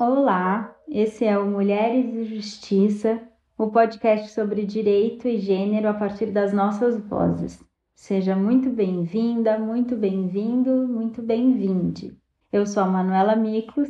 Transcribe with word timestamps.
Olá, 0.00 0.76
esse 0.86 1.24
é 1.24 1.36
o 1.36 1.50
Mulheres 1.50 2.14
e 2.14 2.22
Justiça, 2.22 3.20
o 3.58 3.68
podcast 3.68 4.30
sobre 4.30 4.64
direito 4.64 5.26
e 5.26 5.38
gênero 5.38 5.88
a 5.88 5.92
partir 5.92 6.26
das 6.26 6.52
nossas 6.52 7.00
vozes. 7.00 7.60
Seja 7.96 8.36
muito 8.36 8.70
bem-vinda, 8.70 9.58
muito 9.58 9.96
bem-vindo, 9.96 10.86
muito 10.86 11.20
bem-vinde. 11.20 12.16
Eu 12.52 12.64
sou 12.64 12.84
a 12.84 12.86
Manuela 12.86 13.34
Miklos 13.34 13.88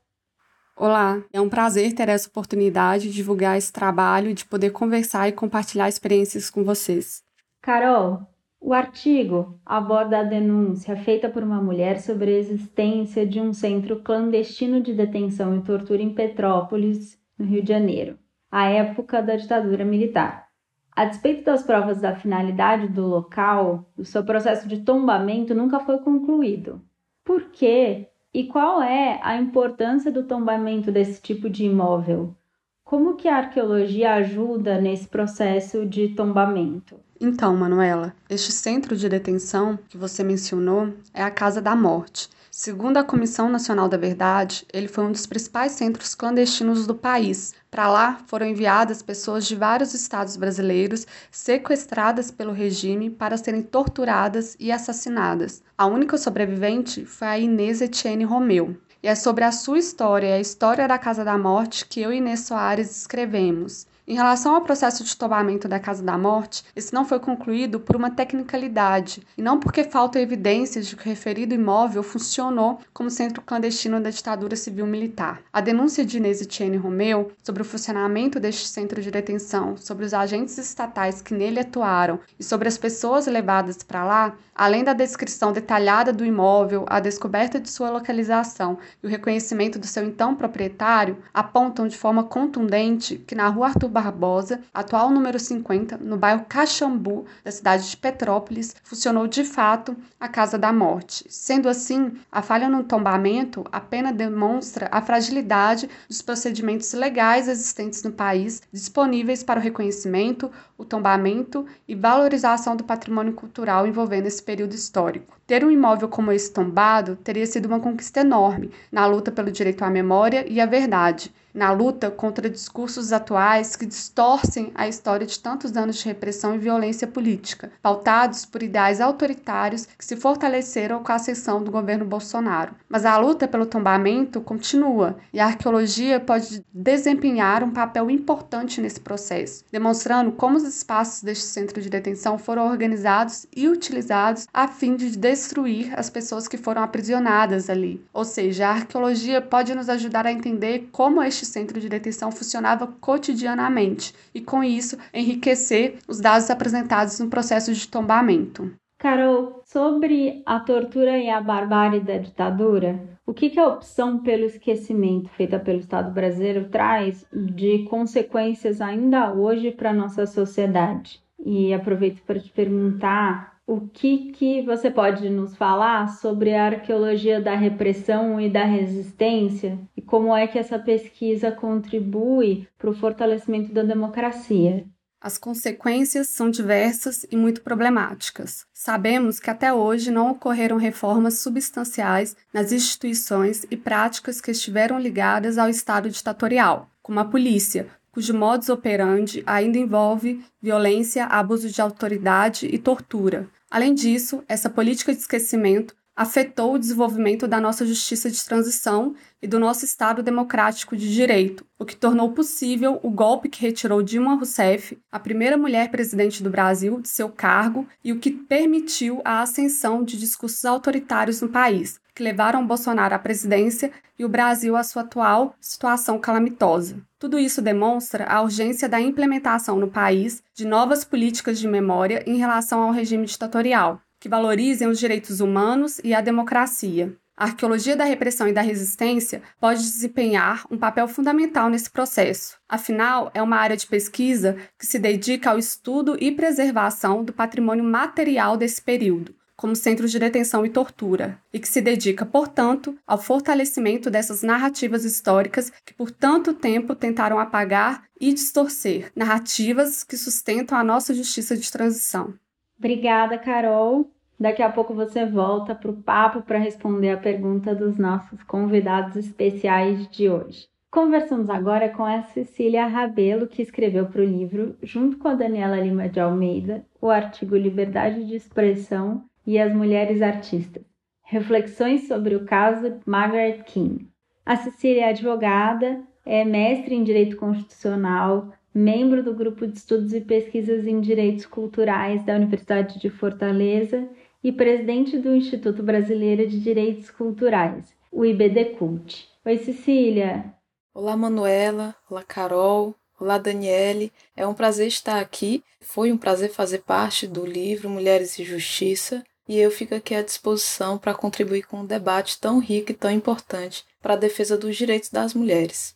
Olá, 0.76 1.24
é 1.32 1.40
um 1.40 1.50
prazer 1.50 1.94
ter 1.94 2.10
essa 2.10 2.28
oportunidade 2.28 3.04
de 3.04 3.14
divulgar 3.14 3.56
esse 3.56 3.72
trabalho, 3.72 4.34
de 4.34 4.44
poder 4.44 4.72
conversar 4.72 5.30
e 5.30 5.32
compartilhar 5.32 5.88
experiências 5.88 6.50
com 6.50 6.64
vocês. 6.64 7.24
Carol, 7.62 8.22
o 8.60 8.74
artigo 8.74 9.60
aborda 9.64 10.20
a 10.20 10.24
denúncia 10.24 10.98
feita 10.98 11.30
por 11.30 11.44
uma 11.44 11.62
mulher 11.62 12.00
sobre 12.00 12.34
a 12.34 12.40
existência 12.40 13.24
de 13.24 13.40
um 13.40 13.54
centro 13.54 14.02
clandestino 14.02 14.82
de 14.82 14.94
detenção 14.94 15.56
e 15.56 15.62
tortura 15.62 16.02
em 16.02 16.14
Petrópolis, 16.14 17.20
no 17.38 17.46
Rio 17.46 17.62
de 17.62 17.70
Janeiro, 17.70 18.18
à 18.52 18.66
época 18.66 19.22
da 19.22 19.36
ditadura 19.36 19.86
militar. 19.86 20.48
A 20.96 21.06
despeito 21.06 21.44
das 21.44 21.62
provas 21.62 22.02
da 22.02 22.16
finalidade 22.16 22.88
do 22.88 23.06
local, 23.06 23.92
o 23.96 24.04
seu 24.04 24.24
processo 24.24 24.68
de 24.68 24.82
tombamento 24.82 25.54
nunca 25.54 25.80
foi 25.80 26.00
concluído. 26.00 26.82
Por 27.24 27.52
quê? 27.52 28.10
E 28.34 28.46
qual 28.46 28.82
é 28.82 29.20
a 29.22 29.38
importância 29.38 30.12
do 30.12 30.24
tombamento 30.24 30.92
desse 30.92 31.22
tipo 31.22 31.48
de 31.48 31.66
imóvel? 31.66 32.36
Como 32.84 33.16
que 33.16 33.28
a 33.28 33.38
arqueologia 33.38 34.16
ajuda 34.16 34.82
nesse 34.82 35.08
processo 35.08 35.86
de 35.86 36.10
tombamento? 36.10 37.00
Então, 37.22 37.56
Manuela, 37.56 38.14
este 38.28 38.52
centro 38.52 38.96
de 38.96 39.08
detenção 39.08 39.78
que 39.88 39.98
você 39.98 40.24
mencionou 40.24 40.92
é 41.14 41.22
a 41.22 41.30
Casa 41.30 41.62
da 41.62 41.76
Morte. 41.76 42.28
Segundo 42.66 42.96
a 42.96 43.04
Comissão 43.04 43.50
Nacional 43.50 43.90
da 43.90 43.98
Verdade, 43.98 44.66
ele 44.72 44.88
foi 44.88 45.04
um 45.04 45.12
dos 45.12 45.26
principais 45.26 45.74
centros 45.74 46.16
clandestinos 46.16 46.88
do 46.88 46.96
país, 46.96 47.54
para 47.70 47.92
lá 47.92 48.22
foram 48.26 48.46
enviadas 48.46 49.02
pessoas 49.02 49.46
de 49.46 49.54
vários 49.54 49.94
estados 49.94 50.38
brasileiros 50.38 51.06
sequestradas 51.30 52.32
pelo 52.32 52.54
regime 52.54 53.10
para 53.10 53.36
serem 53.36 53.62
torturadas 53.62 54.56
e 54.62 54.72
assassinadas. 54.72 55.62
A 55.78 55.86
única 55.88 56.18
sobrevivente 56.18 57.06
foi 57.06 57.28
a 57.28 57.38
Inês 57.38 57.82
Etienne 57.82 58.24
Romeu. 58.24 58.78
E 59.04 59.10
é 59.10 59.16
sobre 59.16 59.44
a 59.44 59.52
sua 59.52 59.78
história 59.78 60.28
e 60.28 60.32
a 60.32 60.40
história 60.40 60.88
da 60.88 60.98
Casa 60.98 61.26
da 61.26 61.38
Morte 61.38 61.86
que 61.86 62.00
eu 62.00 62.14
e 62.14 62.20
Inês 62.20 62.46
Soares 62.48 62.96
escrevemos. 62.96 63.86
Em 64.06 64.16
relação 64.16 64.54
ao 64.54 64.60
processo 64.60 65.02
de 65.02 65.16
tombamento 65.16 65.66
da 65.66 65.80
Casa 65.80 66.04
da 66.04 66.18
Morte, 66.18 66.66
esse 66.76 66.94
não 66.94 67.06
foi 67.06 67.22
concluído 67.22 67.80
por 67.80 67.96
uma 67.96 68.12
tecnicalidade 68.12 69.26
e 69.38 69.42
não 69.42 69.58
porque 69.58 69.86
faltam 69.86 70.22
evidências 70.22 70.88
de 70.88 70.98
que 70.98 71.04
o 71.04 71.10
referido 71.10 71.56
imóvel 71.56 72.04
funcionou 72.04 72.82
como 72.94 73.10
centro 73.10 73.42
clandestino 73.42 74.02
da 74.02 74.10
ditadura 74.10 74.58
civil-militar. 74.58 75.42
A 75.54 75.62
denúncia 75.62 76.04
de 76.04 76.18
Inês 76.18 76.42
Etienne 76.42 76.76
Romeu 76.76 77.32
sobre 77.42 77.62
o 77.62 77.66
funcionamento 77.66 78.42
deste 78.42 78.68
centro 78.68 79.02
de 79.02 79.10
detenção, 79.10 79.78
sobre 79.78 80.04
os 80.04 80.14
agentes 80.14 80.58
estatais 80.58 81.22
que 81.22 81.34
nele 81.34 81.62
atuaram 81.62 82.20
e 82.38 82.44
sobre 82.44 82.68
as 82.68 82.78
pessoas 82.78 83.26
levadas 83.26 83.84
para 83.84 84.04
lá, 84.04 84.36
além 84.54 84.84
da 84.84 84.92
descrição 84.92 85.54
detalhada 85.54 86.12
do 86.12 86.26
imóvel, 86.26 86.86
a 86.90 87.00
descoberta 87.00 87.58
de 87.58 87.70
sua 87.70 87.90
localização 87.90 88.78
e 89.02 89.08
o 89.08 89.10
reconhecimento 89.10 89.80
do 89.80 89.88
seu 89.88 90.04
então 90.04 90.36
proprietário, 90.36 91.20
apontam 91.34 91.88
de 91.88 91.98
forma 91.98 92.26
contundente 92.26 93.16
que 93.26 93.34
na 93.34 93.48
rua 93.48 93.68
Arthur 93.68 93.93
Barbosa, 93.94 94.60
atual 94.74 95.12
número 95.12 95.40
50, 95.40 95.98
no 95.98 96.18
bairro 96.18 96.46
Caxambu, 96.50 97.26
da 97.44 97.52
cidade 97.52 97.90
de 97.90 97.96
Petrópolis, 97.96 98.76
funcionou 98.84 99.28
de 99.28 99.44
fato 99.44 99.96
a 100.20 100.28
Casa 100.28 100.58
da 100.58 100.74
Morte. 100.74 101.26
Sendo 101.30 101.70
assim, 101.70 102.14
a 102.32 102.42
falha 102.42 102.68
no 102.68 102.84
tombamento 102.84 103.64
apenas 103.72 104.16
demonstra 104.16 104.90
a 104.92 105.02
fragilidade 105.02 105.88
dos 106.10 106.24
procedimentos 106.24 106.92
legais 106.94 107.48
existentes 107.48 108.02
no 108.02 108.12
país, 108.12 108.64
disponíveis 108.72 109.44
para 109.44 109.60
o 109.60 109.64
reconhecimento, 109.64 110.52
o 110.76 110.84
tombamento 110.84 111.66
e 111.88 111.94
valorização 111.94 112.76
do 112.76 112.84
patrimônio 112.84 113.34
cultural 113.34 113.86
envolvendo 113.86 114.26
esse 114.26 114.42
período 114.42 114.74
histórico. 114.74 115.38
Ter 115.46 115.64
um 115.66 115.70
imóvel 115.70 116.08
como 116.08 116.32
esse 116.32 116.52
tombado 116.52 117.18
teria 117.18 117.46
sido 117.46 117.66
uma 117.66 117.80
conquista 117.80 118.22
enorme 118.22 118.72
na 118.92 119.06
luta 119.06 119.32
pelo 119.32 119.52
direito 119.52 119.84
à 119.84 119.90
memória 119.90 120.46
e 120.48 120.62
à 120.62 120.66
verdade 120.66 121.34
na 121.54 121.72
luta 121.72 122.10
contra 122.10 122.50
discursos 122.50 123.14
atuais 123.14 123.76
que 123.76 123.86
distorcem 123.86 124.72
a 124.74 124.88
história 124.88 125.28
de 125.28 125.40
tantos 125.40 125.78
anos 125.78 125.98
de 125.98 126.06
repressão 126.06 126.56
e 126.56 126.58
violência 126.58 127.08
política, 127.08 127.72
pautados 127.82 128.46
por 128.46 128.64
ideais 128.64 129.00
autoritários 129.00 129.86
que 129.86 130.04
se 130.04 130.16
fortaleceram 130.16 131.04
com 131.04 131.12
a 131.12 131.16
ascensão 131.16 131.64
do 131.64 131.72
governo 131.72 132.06
Bolsonaro. 132.06 132.74
Mas 132.90 133.06
a 133.06 133.18
luta 133.18 133.48
pelo 133.48 133.66
tombamento 133.66 134.42
continua 134.42 135.18
e 135.32 135.40
a 135.40 135.46
arqueologia 135.46 136.20
pode 136.20 136.66
desempenhar 136.74 137.64
um 137.64 137.72
papel 137.72 138.10
importante 138.10 138.82
nesse 138.82 139.00
processo, 139.00 139.64
demonstrando 139.72 140.32
como 140.32 140.58
os 140.58 140.64
espaços 140.64 141.22
deste 141.22 141.46
centro 141.46 141.80
de 141.80 141.90
detenção 141.90 142.38
foram 142.38 142.68
organizados 142.68 143.46
e 143.56 143.68
utilizados 143.68 144.48
a 144.54 144.68
fim 144.68 144.96
de 144.96 145.10
destruir 145.34 145.92
as 145.98 146.10
pessoas 146.10 146.48
que 146.48 146.58
foram 146.58 146.84
aprisionadas 146.84 147.70
ali. 147.70 148.04
Ou 148.14 148.24
seja, 148.24 148.68
a 148.68 148.72
arqueologia 148.72 149.42
pode 149.42 149.74
nos 149.74 149.90
ajudar 149.90 150.28
a 150.28 150.32
entender 150.32 150.90
como 150.92 151.22
este 151.22 151.46
centro 151.46 151.80
de 151.80 151.90
detenção 151.90 152.32
funcionava 152.32 152.88
cotidianamente 153.02 154.14
e, 154.34 154.40
com 154.40 154.64
isso, 154.64 154.98
enriquecer 155.14 155.98
os 156.08 156.20
dados 156.20 156.50
apresentados 156.50 157.20
no 157.20 157.30
processo 157.30 157.74
de 157.74 157.88
tombamento. 157.88 158.72
Carol, 159.00 159.62
sobre 159.66 160.42
a 160.46 160.60
tortura 160.62 161.18
e 161.18 161.30
a 161.30 161.42
barbárie 161.42 162.00
da 162.00 162.18
ditadura, 162.18 162.98
o 163.26 163.34
que, 163.34 163.50
que 163.50 163.60
a 163.60 163.68
opção 163.68 164.20
pelo 164.20 164.46
esquecimento 164.46 165.30
feita 165.32 165.60
pelo 165.60 165.80
Estado 165.80 166.12
brasileiro 166.12 166.70
traz 166.70 167.26
de 167.34 167.86
consequências 167.90 168.80
ainda 168.80 169.34
hoje 169.34 169.72
para 169.72 169.90
a 169.90 169.94
nossa 169.94 170.26
sociedade? 170.26 171.22
E 171.46 171.74
aproveito 171.74 172.22
para 172.22 172.40
te 172.40 172.50
perguntar 172.52 173.53
o 173.66 173.88
que, 173.88 174.32
que 174.32 174.62
você 174.62 174.92
pode 174.92 175.30
nos 175.30 175.56
falar 175.56 176.08
sobre 176.08 176.54
a 176.54 176.66
arqueologia 176.66 177.42
da 177.42 177.56
repressão 177.56 178.40
e 178.40 178.50
da 178.50 178.66
resistência 178.66 179.80
e 179.96 180.02
como 180.02 180.36
é 180.36 180.48
que 180.48 180.60
essa 180.60 180.78
pesquisa 180.78 181.52
contribui 181.52 182.68
para 182.78 182.90
o 182.90 182.94
fortalecimento 182.94 183.74
da 183.74 183.84
democracia? 183.84 184.86
As 185.22 185.38
consequências 185.38 186.28
são 186.28 186.50
diversas 186.50 187.26
e 187.32 187.38
muito 187.38 187.62
problemáticas. 187.62 188.66
Sabemos 188.74 189.40
que 189.40 189.50
até 189.50 189.74
hoje 189.74 190.12
não 190.12 190.32
ocorreram 190.32 190.76
reformas 190.76 191.40
substanciais 191.40 192.36
nas 192.54 192.74
instituições 192.74 193.66
e 193.72 193.78
práticas 193.78 194.42
que 194.42 194.52
estiveram 194.52 195.00
ligadas 195.00 195.58
ao 195.58 195.70
Estado 195.70 196.10
ditatorial, 196.10 196.90
como 197.02 197.22
a 197.22 197.26
polícia, 197.26 197.88
cujo 198.14 198.34
modus 198.34 198.70
operandi 198.70 199.44
ainda 199.46 199.78
envolve 199.78 200.46
violência, 200.62 201.26
abuso 201.26 201.68
de 201.68 201.82
autoridade 201.82 202.68
e 202.68 202.78
tortura. 202.78 203.50
Além 203.70 203.96
disso, 203.96 204.44
essa 204.48 204.70
política 204.70 205.12
de 205.12 205.20
esquecimento 205.20 205.96
afetou 206.16 206.74
o 206.74 206.80
desenvolvimento 206.80 207.48
da 207.48 207.60
nossa 207.60 207.86
justiça 207.86 208.30
de 208.30 208.44
transição 208.44 209.16
e 209.42 209.48
do 209.48 209.60
nosso 209.60 209.84
Estado 209.84 210.22
democrático 210.22 210.96
de 210.96 211.14
direito, 211.14 211.66
o 211.78 211.86
que 211.86 211.96
tornou 211.96 212.32
possível 212.32 213.00
o 213.02 213.10
golpe 213.10 213.50
que 213.50 213.62
retirou 213.62 214.04
Dilma 214.04 214.36
Rousseff, 214.36 214.98
a 215.12 215.20
primeira 215.20 215.58
mulher 215.58 215.90
presidente 215.90 216.44
do 216.44 216.50
Brasil, 216.50 217.02
de 217.02 217.10
seu 217.10 217.30
cargo 217.30 217.88
e 218.04 218.12
o 218.12 218.20
que 218.20 218.32
permitiu 218.32 219.22
a 219.26 219.42
ascensão 219.42 220.04
de 220.04 220.18
discursos 220.18 220.64
autoritários 220.64 221.42
no 221.42 221.50
país, 221.50 222.00
que 222.16 222.24
levaram 222.24 222.66
Bolsonaro 222.66 223.16
à 223.16 223.20
presidência 223.20 223.92
e 224.18 224.24
o 224.24 224.30
Brasil 224.30 224.76
à 224.76 224.84
sua 224.84 225.02
atual 225.02 225.56
situação 225.60 226.20
calamitosa. 226.20 226.98
Tudo 227.18 227.40
isso 227.40 227.62
demonstra 227.62 228.26
a 228.26 228.42
urgência 228.42 228.88
da 228.88 229.02
implementação 229.02 229.80
no 229.80 229.90
país 229.90 230.44
de 230.54 230.66
novas 230.66 231.04
políticas 231.04 231.60
de 231.60 231.68
memória 231.68 232.24
em 232.28 232.38
relação 232.38 232.82
ao 232.82 232.92
regime 232.92 233.26
ditatorial, 233.26 234.00
que 234.24 234.30
valorizem 234.30 234.88
os 234.88 235.00
direitos 235.00 235.42
humanos 235.42 236.00
e 236.02 236.14
a 236.14 236.22
democracia. 236.22 237.14
A 237.36 237.44
arqueologia 237.44 237.94
da 237.94 238.06
repressão 238.06 238.48
e 238.48 238.54
da 238.54 238.62
resistência 238.62 239.42
pode 239.60 239.82
desempenhar 239.82 240.66
um 240.72 240.78
papel 240.78 241.10
fundamental 241.10 241.70
nesse 241.70 241.92
processo. 241.92 242.58
Afinal, 242.70 243.30
é 243.34 243.42
uma 243.42 243.58
área 243.58 243.76
de 243.76 243.86
pesquisa 243.86 244.56
que 244.80 244.86
se 244.86 244.98
dedica 244.98 245.52
ao 245.52 245.60
estudo 245.60 246.16
e 246.22 246.32
preservação 246.32 247.22
do 247.22 247.34
patrimônio 247.34 247.84
material 247.84 248.56
desse 248.56 248.82
período, 248.82 249.36
como 249.58 249.76
centros 249.76 250.10
de 250.10 250.20
detenção 250.20 250.66
e 250.66 250.70
tortura, 250.70 251.38
e 251.52 251.60
que 251.60 251.68
se 251.68 251.82
dedica, 251.82 252.26
portanto, 252.26 252.98
ao 253.06 253.18
fortalecimento 253.18 254.10
dessas 254.10 254.42
narrativas 254.42 255.04
históricas 255.04 255.70
que 255.86 255.94
por 255.94 256.10
tanto 256.10 256.54
tempo 256.54 256.96
tentaram 256.96 257.40
apagar 257.40 258.06
e 258.22 258.34
distorcer 258.34 259.12
narrativas 259.14 260.02
que 260.02 260.16
sustentam 260.16 260.78
a 260.78 260.84
nossa 260.84 261.14
justiça 261.14 261.58
de 261.58 261.70
transição. 261.70 262.34
Obrigada, 262.80 263.38
Carol. 263.38 264.13
Daqui 264.40 264.62
a 264.62 264.70
pouco 264.70 264.94
você 264.94 265.26
volta 265.26 265.76
para 265.76 265.92
o 265.92 265.96
papo 265.96 266.42
para 266.42 266.58
responder 266.58 267.12
a 267.12 267.18
pergunta 267.18 267.74
dos 267.74 267.98
nossos 267.98 268.42
convidados 268.44 269.16
especiais 269.16 270.08
de 270.10 270.30
hoje. 270.30 270.68
Conversamos 270.94 271.50
agora 271.50 271.90
com 271.90 272.04
a 272.04 272.22
Cecília 272.22 272.86
Rabelo, 272.86 273.48
que 273.48 273.64
escreveu 273.64 274.06
para 274.06 274.22
o 274.22 274.26
livro, 274.26 274.76
junto 274.84 275.18
com 275.18 275.28
a 275.28 275.34
Daniela 275.34 275.80
Lima 275.80 276.08
de 276.08 276.20
Almeida, 276.20 276.86
o 277.02 277.10
artigo 277.10 277.56
Liberdade 277.56 278.26
de 278.26 278.36
Expressão 278.36 279.24
e 279.46 279.58
as 279.58 279.74
Mulheres 279.74 280.22
Artistas. 280.22 280.84
Reflexões 281.24 282.08
sobre 282.08 282.36
o 282.36 282.46
caso 282.46 283.00
Margaret 283.06 283.64
King. 283.66 284.08
A 284.46 284.56
Cecília 284.56 285.06
é 285.06 285.10
advogada, 285.10 286.02
é 286.26 286.46
mestre 286.46 286.94
em 286.94 287.04
Direito 287.04 287.38
Constitucional, 287.38 288.52
membro 288.72 289.24
do 289.24 289.34
Grupo 289.34 289.66
de 289.66 289.78
Estudos 289.78 290.14
e 290.14 290.22
Pesquisas 290.22 290.86
em 290.86 291.02
Direitos 291.02 291.46
Culturais 291.46 292.24
da 292.24 292.36
Universidade 292.36 293.00
de 293.00 293.10
Fortaleza 293.10 294.08
e 294.44 294.52
presidente 294.52 295.18
do 295.18 295.34
Instituto 295.34 295.82
Brasileiro 295.82 296.46
de 296.46 296.60
Direitos 296.60 297.10
Culturais, 297.10 297.96
o 298.12 298.26
IBD 298.26 298.76
Cult. 298.78 299.30
Oi, 299.46 299.58
Cecília. 299.58 300.54
Olá, 300.94 301.16
Manuela. 301.16 301.96
Olá, 302.10 302.24
Carol. 302.24 302.94
Olá, 303.18 303.38
Daniele. 303.38 304.12
É 304.36 304.46
um 304.46 304.54
prazer 304.54 304.88
estar 304.88 305.22
aqui. 305.22 305.64
Foi 305.80 306.12
um 306.12 306.18
prazer 306.18 306.50
fazer 306.50 306.80
parte 306.80 307.26
do 307.26 307.46
livro 307.46 307.90
Mulheres 307.90 308.38
e 308.38 308.44
Justiça. 308.44 309.24
E 309.48 309.58
eu 309.58 309.72
fico 309.72 309.96
aqui 309.96 310.14
à 310.14 310.22
disposição 310.22 310.98
para 310.98 311.14
contribuir 311.14 311.66
com 311.66 311.78
um 311.78 311.86
debate 311.86 312.40
tão 312.40 312.60
rico 312.60 312.92
e 312.92 312.96
tão 312.96 313.12
importante 313.12 313.86
para 314.02 314.14
a 314.14 314.18
defesa 314.18 314.58
dos 314.58 314.76
direitos 314.76 315.10
das 315.10 315.34
mulheres. 315.34 315.96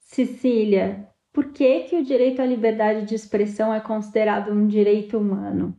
Cecília, 0.00 1.08
por 1.32 1.52
que, 1.52 1.80
que 1.80 1.96
o 1.96 2.04
direito 2.04 2.40
à 2.40 2.46
liberdade 2.46 3.06
de 3.06 3.14
expressão 3.14 3.72
é 3.72 3.80
considerado 3.80 4.52
um 4.52 4.66
direito 4.66 5.18
humano? 5.18 5.74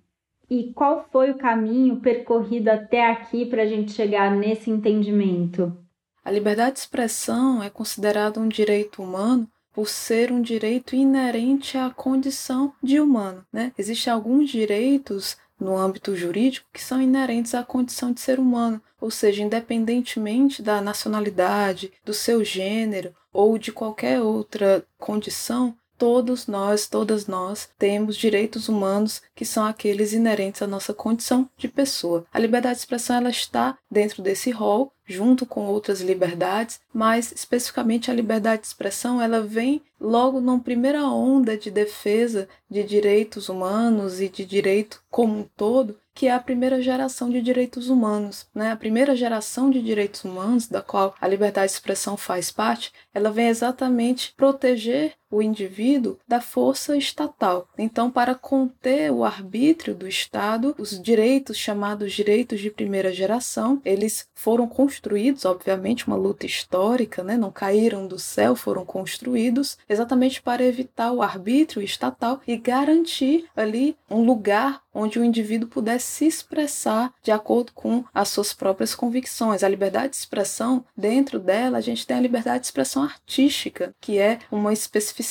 E 0.54 0.72
qual 0.72 1.10
foi 1.12 1.32
o 1.32 1.38
caminho 1.40 1.96
percorrido 1.96 2.70
até 2.70 3.10
aqui 3.10 3.44
para 3.44 3.64
a 3.64 3.66
gente 3.66 3.92
chegar 3.92 4.30
nesse 4.30 4.70
entendimento? 4.70 5.76
A 6.24 6.30
liberdade 6.30 6.74
de 6.74 6.80
expressão 6.82 7.64
é 7.64 7.72
considerada 7.72 8.40
um 8.40 8.48
direito 8.48 9.02
humano 9.02 9.50
por 9.74 9.90
ser 9.90 10.32
um 10.32 10.40
direito 10.40 10.96
inerente 10.96 11.76
à 11.76 11.90
condição 11.90 12.72
de 12.84 13.00
humano. 13.00 13.44
Né? 13.52 13.72
Existem 13.76 14.14
alguns 14.14 14.48
direitos 14.48 15.38
no 15.60 15.76
âmbito 15.76 16.16
jurídico 16.16 16.68
que 16.72 16.84
são 16.84 17.02
inerentes 17.02 17.56
à 17.56 17.64
condição 17.64 18.12
de 18.12 18.22
ser 18.22 18.40
humano, 18.40 18.80
ou 19.02 19.10
seja, 19.10 19.42
independentemente 19.42 20.62
da 20.62 20.80
nacionalidade, 20.80 21.92
do 22.06 22.14
seu 22.14 22.46
gênero 22.46 23.12
ou 23.34 23.58
de 23.58 23.72
qualquer 23.72 24.22
outra 24.22 24.86
condição, 25.00 25.76
todos 26.04 26.48
nós, 26.48 26.86
todas 26.86 27.28
nós, 27.28 27.70
temos 27.80 28.18
direitos 28.18 28.68
humanos 28.68 29.22
que 29.34 29.46
são 29.46 29.64
aqueles 29.66 30.12
inerentes 30.12 30.62
à 30.62 30.68
nossa 30.68 30.94
condição 30.94 31.50
de 31.56 31.70
pessoa. 31.70 32.26
A 32.34 32.38
liberdade 32.38 32.76
de 32.76 32.82
expressão 32.82 33.16
ela 33.16 33.30
está 33.30 33.78
dentro 33.90 34.22
desse 34.22 34.52
rol, 34.52 34.92
junto 35.06 35.46
com 35.46 35.66
outras 35.66 36.02
liberdades, 36.02 36.82
mas 36.94 37.32
especificamente 37.32 38.12
a 38.12 38.14
liberdade 38.14 38.64
de 38.64 38.68
expressão 38.68 39.22
ela 39.22 39.40
vem 39.40 39.82
logo 40.00 40.42
numa 40.42 40.60
primeira 40.60 41.04
onda 41.08 41.58
de 41.58 41.72
defesa 41.72 42.50
de 42.70 42.84
direitos 42.84 43.48
humanos 43.48 44.20
e 44.20 44.28
de 44.28 44.44
direito 44.44 45.02
como 45.10 45.40
um 45.40 45.48
todo, 45.56 45.98
que 46.14 46.28
é 46.28 46.34
a 46.34 46.40
primeira 46.40 46.82
geração 46.82 47.30
de 47.30 47.42
direitos 47.42 47.90
humanos. 47.90 48.46
Né? 48.54 48.72
A 48.72 48.78
primeira 48.78 49.16
geração 49.16 49.70
de 49.70 49.82
direitos 49.82 50.24
humanos, 50.24 50.68
da 50.68 50.82
qual 50.82 51.16
a 51.20 51.28
liberdade 51.28 51.68
de 51.68 51.74
expressão 51.74 52.16
faz 52.16 52.52
parte, 52.52 52.92
ela 53.14 53.32
vem 53.32 53.48
exatamente 53.48 54.34
proteger 54.36 55.14
o 55.34 55.42
indivíduo 55.42 56.18
da 56.28 56.40
força 56.40 56.96
estatal. 56.96 57.68
Então, 57.78 58.12
para 58.12 58.36
conter 58.36 59.12
o 59.12 59.24
arbítrio 59.24 59.96
do 59.96 60.08
Estado, 60.08 60.76
os 60.78 61.02
direitos 61.02 61.58
chamados 61.58 62.14
direitos 62.14 62.60
de 62.60 62.70
primeira 62.70 63.12
geração, 63.12 63.82
eles 63.84 64.28
foram 64.36 64.68
construídos, 64.68 65.46
obviamente, 65.46 66.06
uma 66.06 66.16
luta 66.16 66.46
histórica, 66.46 67.24
né? 67.24 67.36
não 67.36 67.52
caíram 67.52 68.06
do 68.08 68.20
céu, 68.20 68.56
foram 68.56 68.86
construídos 68.86 69.78
exatamente 69.90 70.42
para 70.42 70.64
evitar 70.64 71.12
o 71.12 71.22
arbítrio 71.22 71.82
estatal 71.82 72.40
e 72.48 72.56
garantir 72.56 73.46
ali 73.56 73.98
um 74.10 74.24
lugar 74.24 74.84
onde 74.94 75.18
o 75.18 75.24
indivíduo 75.24 75.68
pudesse 75.68 76.06
se 76.06 76.28
expressar 76.28 77.12
de 77.24 77.32
acordo 77.32 77.72
com 77.74 78.04
as 78.14 78.30
suas 78.30 78.54
próprias 78.54 78.94
convicções. 78.94 79.64
A 79.64 79.70
liberdade 79.70 80.10
de 80.10 80.18
expressão, 80.18 80.86
dentro 80.96 81.40
dela, 81.40 81.80
a 81.80 81.82
gente 81.82 82.06
tem 82.06 82.16
a 82.16 82.22
liberdade 82.22 82.60
de 82.60 82.66
expressão 82.68 83.02
artística, 83.02 83.96
que 84.00 84.20
é 84.20 84.38
uma 84.52 84.72
especificidade 84.72 85.23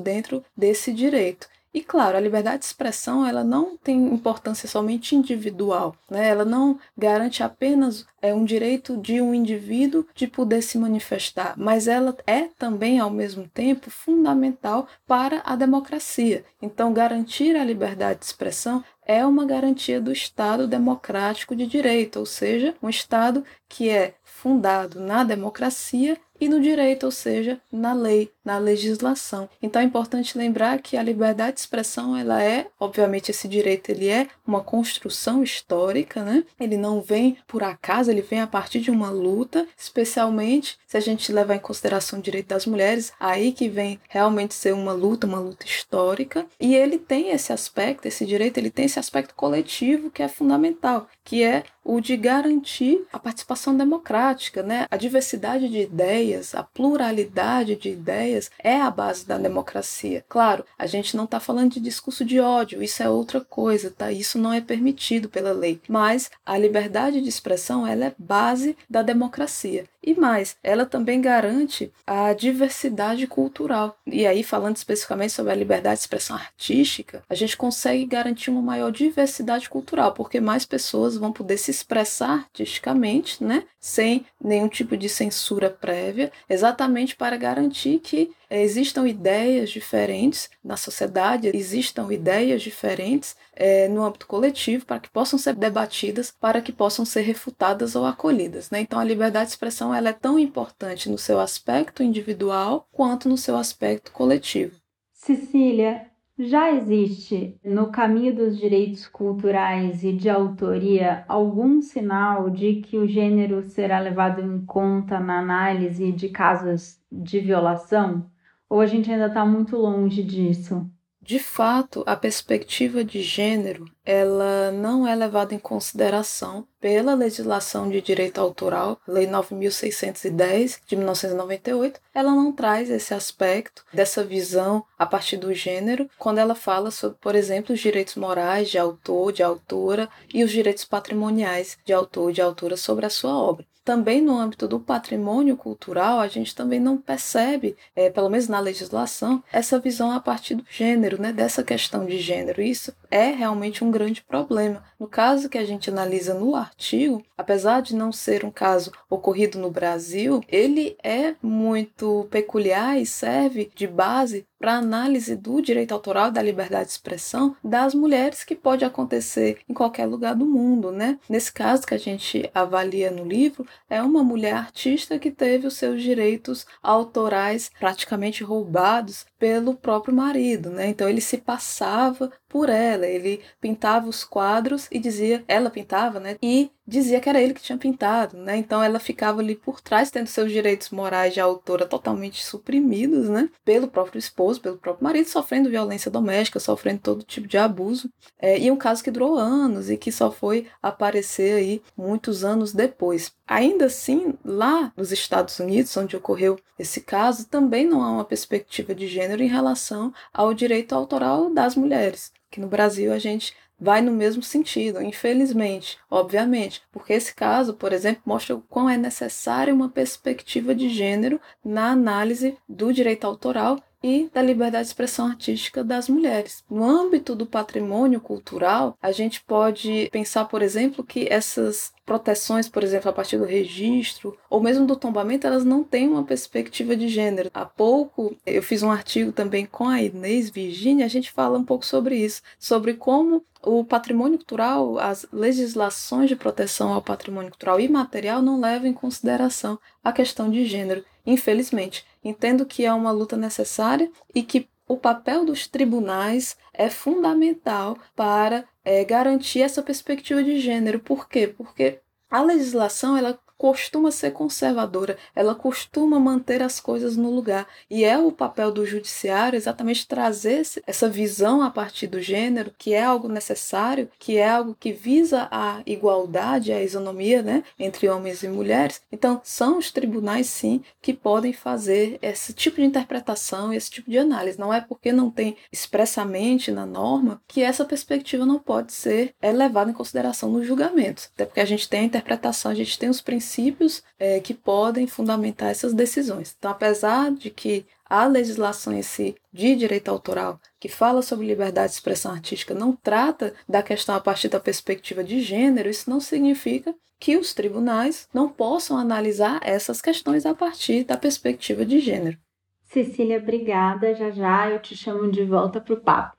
dentro 0.00 0.42
desse 0.56 0.92
direito. 0.92 1.48
E 1.74 1.82
claro, 1.82 2.16
a 2.16 2.20
liberdade 2.20 2.60
de 2.60 2.66
expressão 2.66 3.26
ela 3.26 3.42
não 3.42 3.76
tem 3.76 3.96
importância 4.14 4.68
somente 4.68 5.16
individual, 5.16 5.96
né? 6.08 6.28
ela 6.28 6.44
não 6.44 6.78
garante 6.96 7.42
apenas 7.42 8.06
é, 8.22 8.32
um 8.32 8.44
direito 8.44 8.96
de 8.96 9.20
um 9.20 9.34
indivíduo 9.34 10.06
de 10.14 10.28
poder 10.28 10.62
se 10.62 10.78
manifestar, 10.78 11.54
mas 11.56 11.88
ela 11.88 12.16
é 12.28 12.42
também, 12.56 13.00
ao 13.00 13.10
mesmo 13.10 13.48
tempo, 13.48 13.90
fundamental 13.90 14.86
para 15.04 15.42
a 15.44 15.56
democracia. 15.56 16.44
Então, 16.62 16.92
garantir 16.92 17.56
a 17.56 17.64
liberdade 17.64 18.20
de 18.20 18.26
expressão 18.26 18.84
é 19.04 19.26
uma 19.26 19.44
garantia 19.44 20.00
do 20.00 20.12
Estado 20.12 20.68
democrático 20.68 21.56
de 21.56 21.66
direito, 21.66 22.20
ou 22.20 22.24
seja, 22.24 22.74
um 22.80 22.88
Estado 22.88 23.44
que 23.68 23.90
é 23.90 24.14
fundado 24.44 25.00
na 25.00 25.24
democracia 25.24 26.18
e 26.38 26.48
no 26.48 26.60
direito, 26.60 27.04
ou 27.04 27.12
seja, 27.12 27.58
na 27.72 27.94
lei, 27.94 28.30
na 28.44 28.58
legislação. 28.58 29.48
Então 29.62 29.80
é 29.80 29.84
importante 29.84 30.36
lembrar 30.36 30.82
que 30.82 30.98
a 30.98 31.02
liberdade 31.02 31.54
de 31.54 31.60
expressão, 31.60 32.14
ela 32.14 32.42
é, 32.42 32.66
obviamente 32.78 33.30
esse 33.30 33.48
direito 33.48 33.88
ele 33.88 34.08
é 34.08 34.26
uma 34.46 34.60
construção 34.60 35.42
histórica, 35.42 36.22
né? 36.22 36.44
Ele 36.60 36.76
não 36.76 37.00
vem 37.00 37.38
por 37.46 37.62
acaso, 37.62 38.10
ele 38.10 38.20
vem 38.20 38.40
a 38.40 38.46
partir 38.46 38.80
de 38.80 38.90
uma 38.90 39.10
luta, 39.10 39.66
especialmente 39.78 40.76
se 40.86 40.98
a 40.98 41.00
gente 41.00 41.32
levar 41.32 41.54
em 41.54 41.60
consideração 41.60 42.18
o 42.18 42.22
direito 42.22 42.48
das 42.48 42.66
mulheres, 42.66 43.12
aí 43.18 43.52
que 43.52 43.68
vem 43.68 43.98
realmente 44.08 44.52
ser 44.52 44.74
uma 44.74 44.92
luta, 44.92 45.26
uma 45.26 45.38
luta 45.38 45.64
histórica, 45.64 46.44
e 46.60 46.74
ele 46.74 46.98
tem 46.98 47.30
esse 47.30 47.52
aspecto, 47.52 48.06
esse 48.06 48.26
direito, 48.26 48.58
ele 48.58 48.70
tem 48.70 48.84
esse 48.84 48.98
aspecto 48.98 49.34
coletivo 49.34 50.10
que 50.10 50.22
é 50.22 50.28
fundamental, 50.28 51.08
que 51.24 51.42
é 51.42 51.64
o 51.84 52.00
de 52.00 52.16
garantir 52.16 53.04
a 53.12 53.18
participação 53.18 53.76
democrática, 53.76 54.62
né? 54.62 54.86
A 54.90 54.96
diversidade 54.96 55.68
de 55.68 55.80
ideias, 55.80 56.54
a 56.54 56.62
pluralidade 56.62 57.76
de 57.76 57.90
ideias 57.90 58.50
é 58.58 58.80
a 58.80 58.90
base 58.90 59.26
da 59.26 59.36
democracia. 59.36 60.24
Claro, 60.28 60.64
a 60.78 60.86
gente 60.86 61.16
não 61.16 61.24
está 61.24 61.38
falando 61.38 61.72
de 61.72 61.80
discurso 61.80 62.24
de 62.24 62.40
ódio, 62.40 62.82
isso 62.82 63.02
é 63.02 63.08
outra 63.08 63.40
coisa, 63.40 63.90
tá? 63.90 64.10
Isso 64.10 64.38
não 64.38 64.52
é 64.52 64.60
permitido 64.60 65.28
pela 65.28 65.52
lei. 65.52 65.80
Mas 65.88 66.30
a 66.44 66.56
liberdade 66.56 67.20
de 67.20 67.28
expressão 67.28 67.86
ela 67.86 68.06
é 68.06 68.14
base 68.18 68.76
da 68.88 69.02
democracia. 69.02 69.84
E 70.06 70.14
mais, 70.14 70.56
ela 70.62 70.84
também 70.84 71.18
garante 71.18 71.90
a 72.06 72.34
diversidade 72.34 73.26
cultural. 73.26 73.96
E 74.06 74.26
aí, 74.26 74.42
falando 74.42 74.76
especificamente 74.76 75.32
sobre 75.32 75.52
a 75.52 75.56
liberdade 75.56 75.96
de 75.96 76.00
expressão 76.00 76.36
artística, 76.36 77.22
a 77.28 77.34
gente 77.34 77.56
consegue 77.56 78.04
garantir 78.04 78.50
uma 78.50 78.60
maior 78.60 78.92
diversidade 78.92 79.70
cultural, 79.70 80.12
porque 80.12 80.40
mais 80.40 80.66
pessoas 80.66 81.16
vão 81.16 81.32
poder 81.32 81.56
se 81.56 81.70
expressar 81.74 82.30
artisticamente, 82.30 83.42
né, 83.42 83.64
sem 83.78 84.24
nenhum 84.42 84.68
tipo 84.68 84.96
de 84.96 85.08
censura 85.08 85.68
prévia, 85.68 86.32
exatamente 86.48 87.16
para 87.16 87.36
garantir 87.36 87.98
que 87.98 88.32
existam 88.50 89.06
ideias 89.06 89.70
diferentes 89.70 90.48
na 90.62 90.76
sociedade, 90.76 91.50
existam 91.54 92.12
ideias 92.12 92.62
diferentes 92.62 93.36
é, 93.54 93.88
no 93.88 94.04
âmbito 94.04 94.26
coletivo 94.26 94.86
para 94.86 95.00
que 95.00 95.10
possam 95.10 95.38
ser 95.38 95.54
debatidas, 95.54 96.32
para 96.40 96.60
que 96.60 96.72
possam 96.72 97.04
ser 97.04 97.22
refutadas 97.22 97.94
ou 97.96 98.04
acolhidas. 98.06 98.70
Né? 98.70 98.80
Então, 98.80 98.98
a 98.98 99.04
liberdade 99.04 99.46
de 99.46 99.52
expressão 99.52 99.94
ela 99.94 100.10
é 100.10 100.12
tão 100.12 100.38
importante 100.38 101.10
no 101.10 101.18
seu 101.18 101.40
aspecto 101.40 102.02
individual 102.02 102.88
quanto 102.92 103.28
no 103.28 103.36
seu 103.36 103.56
aspecto 103.56 104.12
coletivo. 104.12 104.76
Cecília, 105.12 106.06
já 106.38 106.70
existe 106.72 107.58
no 107.64 107.90
caminho 107.92 108.34
dos 108.34 108.56
direitos 108.58 109.06
culturais 109.06 110.02
e 110.04 110.12
de 110.12 110.28
autoria 110.28 111.24
algum 111.28 111.80
sinal 111.80 112.50
de 112.50 112.80
que 112.82 112.98
o 112.98 113.06
gênero 113.06 113.62
será 113.62 114.00
levado 114.00 114.40
em 114.40 114.64
conta 114.66 115.20
na 115.20 115.38
análise 115.40 116.12
de 116.12 116.28
casos 116.28 117.00
de 117.10 117.40
violação? 117.40 118.30
Ou 118.68 118.80
a 118.80 118.86
gente 118.86 119.10
ainda 119.10 119.26
está 119.26 119.44
muito 119.46 119.76
longe 119.76 120.22
disso? 120.22 120.90
De 121.26 121.38
fato, 121.38 122.04
a 122.06 122.14
perspectiva 122.14 123.02
de 123.02 123.22
gênero, 123.22 123.86
ela 124.04 124.70
não 124.70 125.08
é 125.08 125.16
levada 125.16 125.54
em 125.54 125.58
consideração 125.58 126.68
pela 126.78 127.14
legislação 127.14 127.88
de 127.88 128.02
direito 128.02 128.38
autoral, 128.42 129.00
Lei 129.08 129.26
9610 129.26 130.82
de 130.86 130.94
1998. 130.94 131.98
Ela 132.12 132.30
não 132.34 132.52
traz 132.52 132.90
esse 132.90 133.14
aspecto 133.14 133.86
dessa 133.90 134.22
visão 134.22 134.84
a 134.98 135.06
partir 135.06 135.38
do 135.38 135.54
gênero, 135.54 136.10
quando 136.18 136.40
ela 136.40 136.54
fala 136.54 136.90
sobre, 136.90 137.16
por 137.18 137.34
exemplo, 137.34 137.74
os 137.74 137.80
direitos 137.80 138.16
morais 138.16 138.68
de 138.68 138.76
autor, 138.76 139.32
de 139.32 139.42
autora 139.42 140.10
e 140.28 140.44
os 140.44 140.50
direitos 140.50 140.84
patrimoniais 140.84 141.78
de 141.86 141.94
autor 141.94 142.32
e 142.32 142.34
de 142.34 142.42
autora 142.42 142.76
sobre 142.76 143.06
a 143.06 143.10
sua 143.10 143.34
obra 143.34 143.64
também 143.84 144.22
no 144.22 144.38
âmbito 144.38 144.66
do 144.66 144.80
patrimônio 144.80 145.56
cultural, 145.56 146.18
a 146.18 146.26
gente 146.26 146.54
também 146.54 146.80
não 146.80 146.96
percebe, 146.96 147.76
é, 147.94 148.08
pelo 148.08 148.30
menos 148.30 148.48
na 148.48 148.58
legislação, 148.58 149.42
essa 149.52 149.78
visão 149.78 150.10
a 150.10 150.20
partir 150.20 150.54
do 150.54 150.64
gênero, 150.70 151.20
né, 151.20 151.32
dessa 151.32 151.62
questão 151.62 152.06
de 152.06 152.18
gênero. 152.18 152.62
Isso 152.62 152.94
é 153.14 153.30
realmente 153.30 153.84
um 153.84 153.92
grande 153.92 154.20
problema. 154.20 154.82
No 154.98 155.06
caso 155.06 155.48
que 155.48 155.56
a 155.56 155.64
gente 155.64 155.88
analisa 155.88 156.34
no 156.34 156.56
artigo, 156.56 157.22
apesar 157.38 157.80
de 157.80 157.94
não 157.94 158.10
ser 158.10 158.44
um 158.44 158.50
caso 158.50 158.90
ocorrido 159.08 159.56
no 159.56 159.70
Brasil, 159.70 160.42
ele 160.48 160.96
é 161.00 161.36
muito 161.40 162.26
peculiar 162.28 163.00
e 163.00 163.06
serve 163.06 163.70
de 163.72 163.86
base 163.86 164.44
para 164.58 164.78
análise 164.78 165.36
do 165.36 165.60
direito 165.60 165.92
autoral 165.92 166.30
da 166.30 166.42
liberdade 166.42 166.86
de 166.86 166.92
expressão 166.92 167.54
das 167.62 167.94
mulheres 167.94 168.42
que 168.42 168.54
pode 168.54 168.84
acontecer 168.84 169.58
em 169.68 169.74
qualquer 169.74 170.06
lugar 170.06 170.34
do 170.34 170.46
mundo, 170.46 170.90
né? 170.90 171.18
Nesse 171.28 171.52
caso 171.52 171.86
que 171.86 171.94
a 171.94 171.98
gente 171.98 172.50
avalia 172.54 173.10
no 173.10 173.24
livro, 173.24 173.66
é 173.90 174.02
uma 174.02 174.24
mulher 174.24 174.54
artista 174.54 175.18
que 175.18 175.30
teve 175.30 175.66
os 175.66 175.74
seus 175.74 176.02
direitos 176.02 176.66
autorais 176.82 177.70
praticamente 177.78 178.42
roubados 178.42 179.26
pelo 179.44 179.74
próprio 179.74 180.14
marido, 180.14 180.70
né? 180.70 180.88
Então 180.88 181.06
ele 181.06 181.20
se 181.20 181.36
passava 181.36 182.32
por 182.48 182.70
ela, 182.70 183.06
ele 183.06 183.42
pintava 183.60 184.08
os 184.08 184.24
quadros 184.24 184.88
e 184.90 184.98
dizia, 184.98 185.44
ela 185.46 185.68
pintava, 185.68 186.18
né? 186.18 186.38
E 186.42 186.70
dizia 186.86 187.20
que 187.20 187.28
era 187.28 187.40
ele 187.40 187.54
que 187.54 187.62
tinha 187.62 187.78
pintado, 187.78 188.36
né? 188.36 188.56
Então 188.56 188.82
ela 188.82 188.98
ficava 188.98 189.40
ali 189.40 189.54
por 189.54 189.80
trás, 189.80 190.10
tendo 190.10 190.26
seus 190.26 190.52
direitos 190.52 190.90
morais 190.90 191.32
de 191.32 191.40
autora 191.40 191.86
totalmente 191.86 192.44
suprimidos, 192.44 193.28
né? 193.28 193.48
Pelo 193.64 193.88
próprio 193.88 194.18
esposo, 194.18 194.60
pelo 194.60 194.76
próprio 194.76 195.04
marido, 195.04 195.28
sofrendo 195.28 195.70
violência 195.70 196.10
doméstica, 196.10 196.60
sofrendo 196.60 197.00
todo 197.00 197.24
tipo 197.24 197.48
de 197.48 197.56
abuso. 197.56 198.10
É, 198.38 198.58
e 198.58 198.70
um 198.70 198.76
caso 198.76 199.02
que 199.02 199.10
durou 199.10 199.36
anos 199.36 199.90
e 199.90 199.96
que 199.96 200.12
só 200.12 200.30
foi 200.30 200.66
aparecer 200.82 201.56
aí 201.56 201.82
muitos 201.96 202.44
anos 202.44 202.72
depois. 202.72 203.32
Ainda 203.46 203.86
assim, 203.86 204.34
lá 204.44 204.92
nos 204.96 205.12
Estados 205.12 205.58
Unidos, 205.58 205.96
onde 205.96 206.16
ocorreu 206.16 206.58
esse 206.78 207.00
caso, 207.00 207.46
também 207.46 207.86
não 207.86 208.02
há 208.02 208.10
uma 208.10 208.24
perspectiva 208.24 208.94
de 208.94 209.06
gênero 209.06 209.42
em 209.42 209.48
relação 209.48 210.12
ao 210.32 210.52
direito 210.52 210.94
autoral 210.94 211.50
das 211.50 211.76
mulheres. 211.76 212.32
Que 212.50 212.60
no 212.60 212.68
Brasil 212.68 213.12
a 213.12 213.18
gente 213.18 213.54
vai 213.84 214.00
no 214.00 214.12
mesmo 214.12 214.42
sentido, 214.42 215.02
infelizmente, 215.02 215.98
obviamente, 216.10 216.82
porque 216.90 217.12
esse 217.12 217.34
caso, 217.34 217.74
por 217.74 217.92
exemplo, 217.92 218.22
mostra 218.24 218.56
o 218.56 218.62
quão 218.62 218.88
é 218.88 218.96
necessária 218.96 219.74
uma 219.74 219.90
perspectiva 219.90 220.74
de 220.74 220.88
gênero 220.88 221.38
na 221.62 221.90
análise 221.90 222.56
do 222.66 222.94
direito 222.94 223.26
autoral 223.26 223.78
e 224.04 224.28
da 224.34 224.42
liberdade 224.42 224.84
de 224.84 224.88
expressão 224.88 225.28
artística 225.28 225.82
das 225.82 226.10
mulheres. 226.10 226.62
No 226.68 226.84
âmbito 226.84 227.34
do 227.34 227.46
patrimônio 227.46 228.20
cultural, 228.20 228.98
a 229.00 229.10
gente 229.10 229.42
pode 229.42 230.10
pensar, 230.12 230.44
por 230.44 230.60
exemplo, 230.60 231.02
que 231.02 231.26
essas 231.30 231.90
proteções, 232.04 232.68
por 232.68 232.84
exemplo, 232.84 233.08
a 233.08 233.14
partir 233.14 233.38
do 233.38 233.46
registro 233.46 234.36
ou 234.50 234.60
mesmo 234.60 234.84
do 234.84 234.94
tombamento, 234.94 235.46
elas 235.46 235.64
não 235.64 235.82
têm 235.82 236.06
uma 236.06 236.22
perspectiva 236.22 236.94
de 236.94 237.08
gênero. 237.08 237.50
Há 237.54 237.64
pouco 237.64 238.36
eu 238.44 238.62
fiz 238.62 238.82
um 238.82 238.90
artigo 238.90 239.32
também 239.32 239.64
com 239.64 239.88
a 239.88 240.02
Inês 240.02 240.50
Virginia, 240.50 241.06
a 241.06 241.08
gente 241.08 241.32
fala 241.32 241.58
um 241.58 241.64
pouco 241.64 241.86
sobre 241.86 242.14
isso, 242.14 242.42
sobre 242.58 242.92
como 242.92 243.42
o 243.62 243.82
patrimônio 243.84 244.36
cultural, 244.36 244.98
as 244.98 245.26
legislações 245.32 246.28
de 246.28 246.36
proteção 246.36 246.92
ao 246.92 247.00
patrimônio 247.00 247.50
cultural 247.50 247.80
e 247.80 247.88
material 247.88 248.42
não 248.42 248.60
levam 248.60 248.86
em 248.86 248.92
consideração 248.92 249.78
a 250.02 250.12
questão 250.12 250.50
de 250.50 250.66
gênero, 250.66 251.02
infelizmente. 251.24 252.04
Entendo 252.24 252.64
que 252.64 252.84
é 252.84 252.92
uma 252.92 253.10
luta 253.10 253.36
necessária 253.36 254.10
e 254.34 254.42
que 254.42 254.68
o 254.88 254.96
papel 254.96 255.44
dos 255.44 255.66
tribunais 255.66 256.56
é 256.72 256.90
fundamental 256.90 257.98
para 258.14 258.64
é, 258.84 259.04
garantir 259.04 259.62
essa 259.62 259.82
perspectiva 259.82 260.42
de 260.42 260.58
gênero. 260.58 261.00
Por 261.00 261.28
quê? 261.28 261.46
Porque 261.46 262.00
a 262.30 262.42
legislação 262.42 263.16
ela 263.16 263.38
costuma 263.56 264.10
ser 264.10 264.32
conservadora, 264.32 265.16
ela 265.34 265.54
costuma 265.54 266.18
manter 266.18 266.62
as 266.62 266.80
coisas 266.80 267.16
no 267.16 267.30
lugar. 267.30 267.66
E 267.90 268.04
é 268.04 268.18
o 268.18 268.32
papel 268.32 268.70
do 268.70 268.84
judiciário 268.84 269.56
exatamente 269.56 270.06
trazer 270.06 270.62
essa 270.86 271.08
visão 271.08 271.62
a 271.62 271.70
partir 271.70 272.06
do 272.06 272.20
gênero, 272.20 272.72
que 272.76 272.92
é 272.92 273.02
algo 273.02 273.28
necessário, 273.28 274.08
que 274.18 274.36
é 274.36 274.48
algo 274.48 274.76
que 274.78 274.92
visa 274.92 275.48
a 275.50 275.82
igualdade, 275.86 276.72
a 276.72 276.82
isonomia 276.82 277.42
né, 277.42 277.62
entre 277.78 278.08
homens 278.08 278.42
e 278.42 278.48
mulheres. 278.48 279.00
Então, 279.10 279.40
são 279.44 279.78
os 279.78 279.90
tribunais, 279.90 280.46
sim, 280.46 280.82
que 281.00 281.12
podem 281.12 281.52
fazer 281.52 282.18
esse 282.20 282.52
tipo 282.52 282.76
de 282.76 282.84
interpretação, 282.84 283.72
esse 283.72 283.90
tipo 283.90 284.10
de 284.10 284.18
análise. 284.18 284.58
Não 284.58 284.72
é 284.72 284.80
porque 284.80 285.12
não 285.12 285.30
tem 285.30 285.56
expressamente 285.72 286.70
na 286.70 286.86
norma 286.86 287.40
que 287.46 287.62
essa 287.62 287.84
perspectiva 287.84 288.44
não 288.44 288.58
pode 288.58 288.92
ser 288.92 289.34
levada 289.42 289.90
em 289.90 289.94
consideração 289.94 290.50
nos 290.50 290.66
julgamentos. 290.66 291.30
Até 291.34 291.44
porque 291.44 291.60
a 291.60 291.64
gente 291.64 291.88
tem 291.88 292.00
a 292.00 292.04
interpretação, 292.04 292.70
a 292.70 292.74
gente 292.74 292.98
tem 292.98 293.08
os 293.08 293.20
princípios 293.20 293.53
princípios 293.54 294.02
é, 294.18 294.40
que 294.40 294.52
podem 294.52 295.06
fundamentar 295.06 295.70
essas 295.70 295.94
decisões. 295.94 296.54
Então, 296.58 296.70
apesar 296.70 297.30
de 297.30 297.50
que 297.50 297.86
a 298.04 298.26
legislação 298.26 298.92
em 298.92 299.02
si 299.02 299.34
de 299.52 299.76
direito 299.76 300.08
autoral 300.08 300.60
que 300.78 300.88
fala 300.88 301.22
sobre 301.22 301.46
liberdade 301.46 301.88
de 301.88 301.94
expressão 301.94 302.32
artística 302.32 302.74
não 302.74 302.94
trata 302.94 303.54
da 303.68 303.82
questão 303.82 304.14
a 304.14 304.20
partir 304.20 304.48
da 304.48 304.60
perspectiva 304.60 305.22
de 305.22 305.40
gênero, 305.40 305.88
isso 305.88 306.10
não 306.10 306.20
significa 306.20 306.94
que 307.18 307.36
os 307.36 307.54
tribunais 307.54 308.28
não 308.34 308.48
possam 308.48 308.98
analisar 308.98 309.60
essas 309.62 310.02
questões 310.02 310.44
a 310.44 310.54
partir 310.54 311.04
da 311.04 311.16
perspectiva 311.16 311.86
de 311.86 312.00
gênero. 312.00 312.36
Cecília, 312.82 313.38
obrigada. 313.38 314.14
Já 314.14 314.30
já 314.30 314.70
eu 314.70 314.80
te 314.80 314.96
chamo 314.96 315.30
de 315.30 315.44
volta 315.44 315.80
para 315.80 315.94
o 315.94 316.00
papo. 316.00 316.36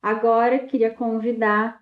Agora 0.00 0.58
queria 0.60 0.90
convidar 0.90 1.80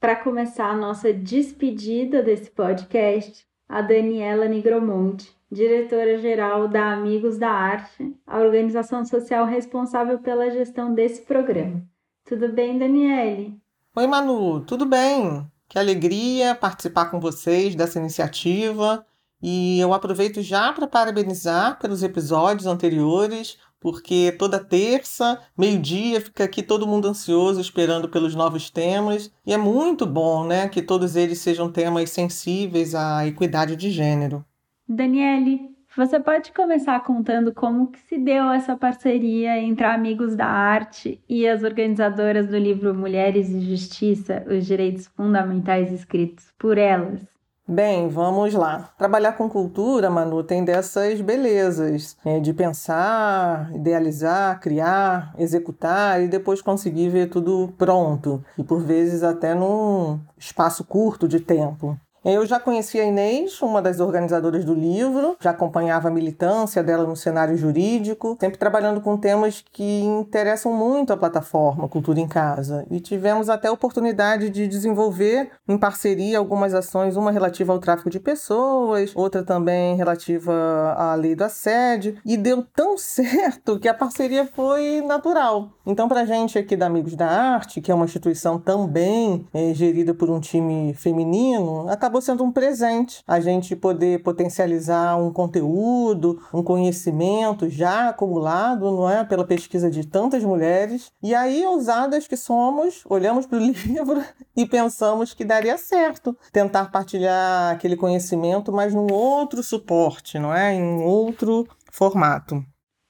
para 0.00 0.16
começar 0.16 0.66
a 0.66 0.76
nossa 0.76 1.12
despedida 1.12 2.22
desse 2.22 2.50
podcast 2.50 3.44
a 3.68 3.80
Daniela 3.82 4.46
Nigromonte, 4.46 5.32
diretora-geral 5.50 6.68
da 6.68 6.92
Amigos 6.92 7.38
da 7.38 7.50
Arte, 7.50 8.14
a 8.26 8.38
organização 8.38 9.04
social 9.04 9.46
responsável 9.46 10.18
pela 10.18 10.50
gestão 10.50 10.94
desse 10.94 11.22
programa. 11.22 11.82
Tudo 12.24 12.48
bem, 12.48 12.78
Daniele? 12.78 13.56
Oi, 13.96 14.06
Manu, 14.06 14.60
tudo 14.60 14.84
bem? 14.84 15.46
Que 15.68 15.78
alegria 15.78 16.54
participar 16.54 17.06
com 17.06 17.20
vocês 17.20 17.74
dessa 17.74 17.98
iniciativa. 17.98 19.04
E 19.42 19.78
eu 19.78 19.92
aproveito 19.92 20.40
já 20.40 20.72
para 20.72 20.86
parabenizar 20.86 21.78
pelos 21.78 22.02
episódios 22.02 22.66
anteriores, 22.66 23.58
porque 23.84 24.34
toda 24.38 24.58
terça, 24.58 25.38
meio-dia, 25.54 26.18
fica 26.18 26.42
aqui 26.42 26.62
todo 26.62 26.86
mundo 26.86 27.06
ansioso 27.06 27.60
esperando 27.60 28.08
pelos 28.08 28.34
novos 28.34 28.70
temas. 28.70 29.30
E 29.44 29.52
é 29.52 29.58
muito 29.58 30.06
bom, 30.06 30.46
né, 30.46 30.70
que 30.70 30.80
todos 30.80 31.16
eles 31.16 31.40
sejam 31.40 31.70
temas 31.70 32.08
sensíveis 32.08 32.94
à 32.94 33.26
equidade 33.26 33.76
de 33.76 33.90
gênero. 33.90 34.42
Daniele, 34.88 35.68
você 35.94 36.18
pode 36.18 36.50
começar 36.52 36.98
contando 37.04 37.52
como 37.52 37.88
que 37.88 37.98
se 37.98 38.16
deu 38.16 38.50
essa 38.52 38.74
parceria 38.74 39.60
entre 39.60 39.84
Amigos 39.84 40.34
da 40.34 40.46
Arte 40.46 41.22
e 41.28 41.46
as 41.46 41.62
organizadoras 41.62 42.48
do 42.48 42.56
livro 42.56 42.94
Mulheres 42.94 43.50
e 43.50 43.60
Justiça, 43.60 44.46
os 44.48 44.64
direitos 44.64 45.08
fundamentais 45.08 45.92
escritos 45.92 46.46
por 46.58 46.78
elas? 46.78 47.33
Bem, 47.66 48.10
vamos 48.10 48.52
lá. 48.52 48.90
Trabalhar 48.98 49.32
com 49.32 49.48
cultura, 49.48 50.10
Manu, 50.10 50.44
tem 50.44 50.62
dessas 50.62 51.22
belezas 51.22 52.14
é, 52.22 52.38
de 52.38 52.52
pensar, 52.52 53.74
idealizar, 53.74 54.60
criar, 54.60 55.34
executar 55.38 56.22
e 56.22 56.28
depois 56.28 56.60
conseguir 56.60 57.08
ver 57.08 57.30
tudo 57.30 57.72
pronto. 57.78 58.44
E 58.58 58.62
por 58.62 58.82
vezes 58.82 59.22
até 59.22 59.54
num 59.54 60.20
espaço 60.36 60.84
curto 60.84 61.26
de 61.26 61.40
tempo. 61.40 61.98
Eu 62.24 62.46
já 62.46 62.58
conhecia 62.58 63.02
a 63.02 63.04
Inês, 63.04 63.60
uma 63.60 63.82
das 63.82 64.00
organizadoras 64.00 64.64
do 64.64 64.72
livro, 64.72 65.36
já 65.38 65.50
acompanhava 65.50 66.08
a 66.08 66.10
militância 66.10 66.82
dela 66.82 67.04
no 67.04 67.14
cenário 67.14 67.54
jurídico, 67.54 68.38
sempre 68.40 68.58
trabalhando 68.58 69.02
com 69.02 69.14
temas 69.14 69.62
que 69.70 70.00
interessam 70.00 70.72
muito 70.72 71.12
a 71.12 71.18
plataforma 71.18 71.86
Cultura 71.86 72.18
em 72.18 72.26
Casa. 72.26 72.86
E 72.90 72.98
tivemos 72.98 73.50
até 73.50 73.68
a 73.68 73.72
oportunidade 73.72 74.48
de 74.48 74.66
desenvolver 74.66 75.50
em 75.68 75.76
parceria 75.76 76.38
algumas 76.38 76.72
ações, 76.72 77.14
uma 77.14 77.30
relativa 77.30 77.74
ao 77.74 77.78
tráfico 77.78 78.08
de 78.08 78.18
pessoas, 78.18 79.12
outra 79.14 79.42
também 79.42 79.94
relativa 79.94 80.94
à 80.96 81.14
lei 81.14 81.34
do 81.34 81.44
assédio. 81.44 82.16
E 82.24 82.38
deu 82.38 82.62
tão 82.62 82.96
certo 82.98 83.78
que 83.78 83.88
a 83.88 83.92
parceria 83.92 84.46
foi 84.46 85.02
natural. 85.02 85.74
Então, 85.84 86.08
para 86.08 86.22
a 86.22 86.24
gente 86.24 86.58
aqui 86.58 86.74
da 86.74 86.86
Amigos 86.86 87.14
da 87.14 87.26
Arte, 87.28 87.82
que 87.82 87.92
é 87.92 87.94
uma 87.94 88.06
instituição 88.06 88.58
também 88.58 89.46
é, 89.52 89.74
gerida 89.74 90.14
por 90.14 90.30
um 90.30 90.40
time 90.40 90.94
feminino, 90.94 91.86
acabou 91.90 92.13
acabou 92.14 92.20
sendo 92.20 92.44
um 92.44 92.52
presente 92.52 93.22
a 93.26 93.40
gente 93.40 93.74
poder 93.74 94.22
potencializar 94.22 95.16
um 95.16 95.32
conteúdo, 95.32 96.40
um 96.52 96.62
conhecimento 96.62 97.68
já 97.68 98.10
acumulado, 98.10 98.84
não 98.84 99.10
é, 99.10 99.24
pela 99.24 99.44
pesquisa 99.44 99.90
de 99.90 100.06
tantas 100.06 100.44
mulheres. 100.44 101.10
E 101.20 101.34
aí, 101.34 101.66
ousadas 101.66 102.28
que 102.28 102.36
somos, 102.36 103.02
olhamos 103.08 103.46
para 103.46 103.58
o 103.58 103.60
livro 103.66 104.22
e 104.56 104.64
pensamos 104.64 105.34
que 105.34 105.44
daria 105.44 105.76
certo 105.76 106.36
tentar 106.52 106.92
partilhar 106.92 107.72
aquele 107.72 107.96
conhecimento, 107.96 108.72
mas 108.72 108.94
num 108.94 109.12
outro 109.12 109.62
suporte, 109.62 110.38
não 110.38 110.54
é, 110.54 110.72
em 110.72 111.02
outro 111.02 111.66
formato. 111.90 112.62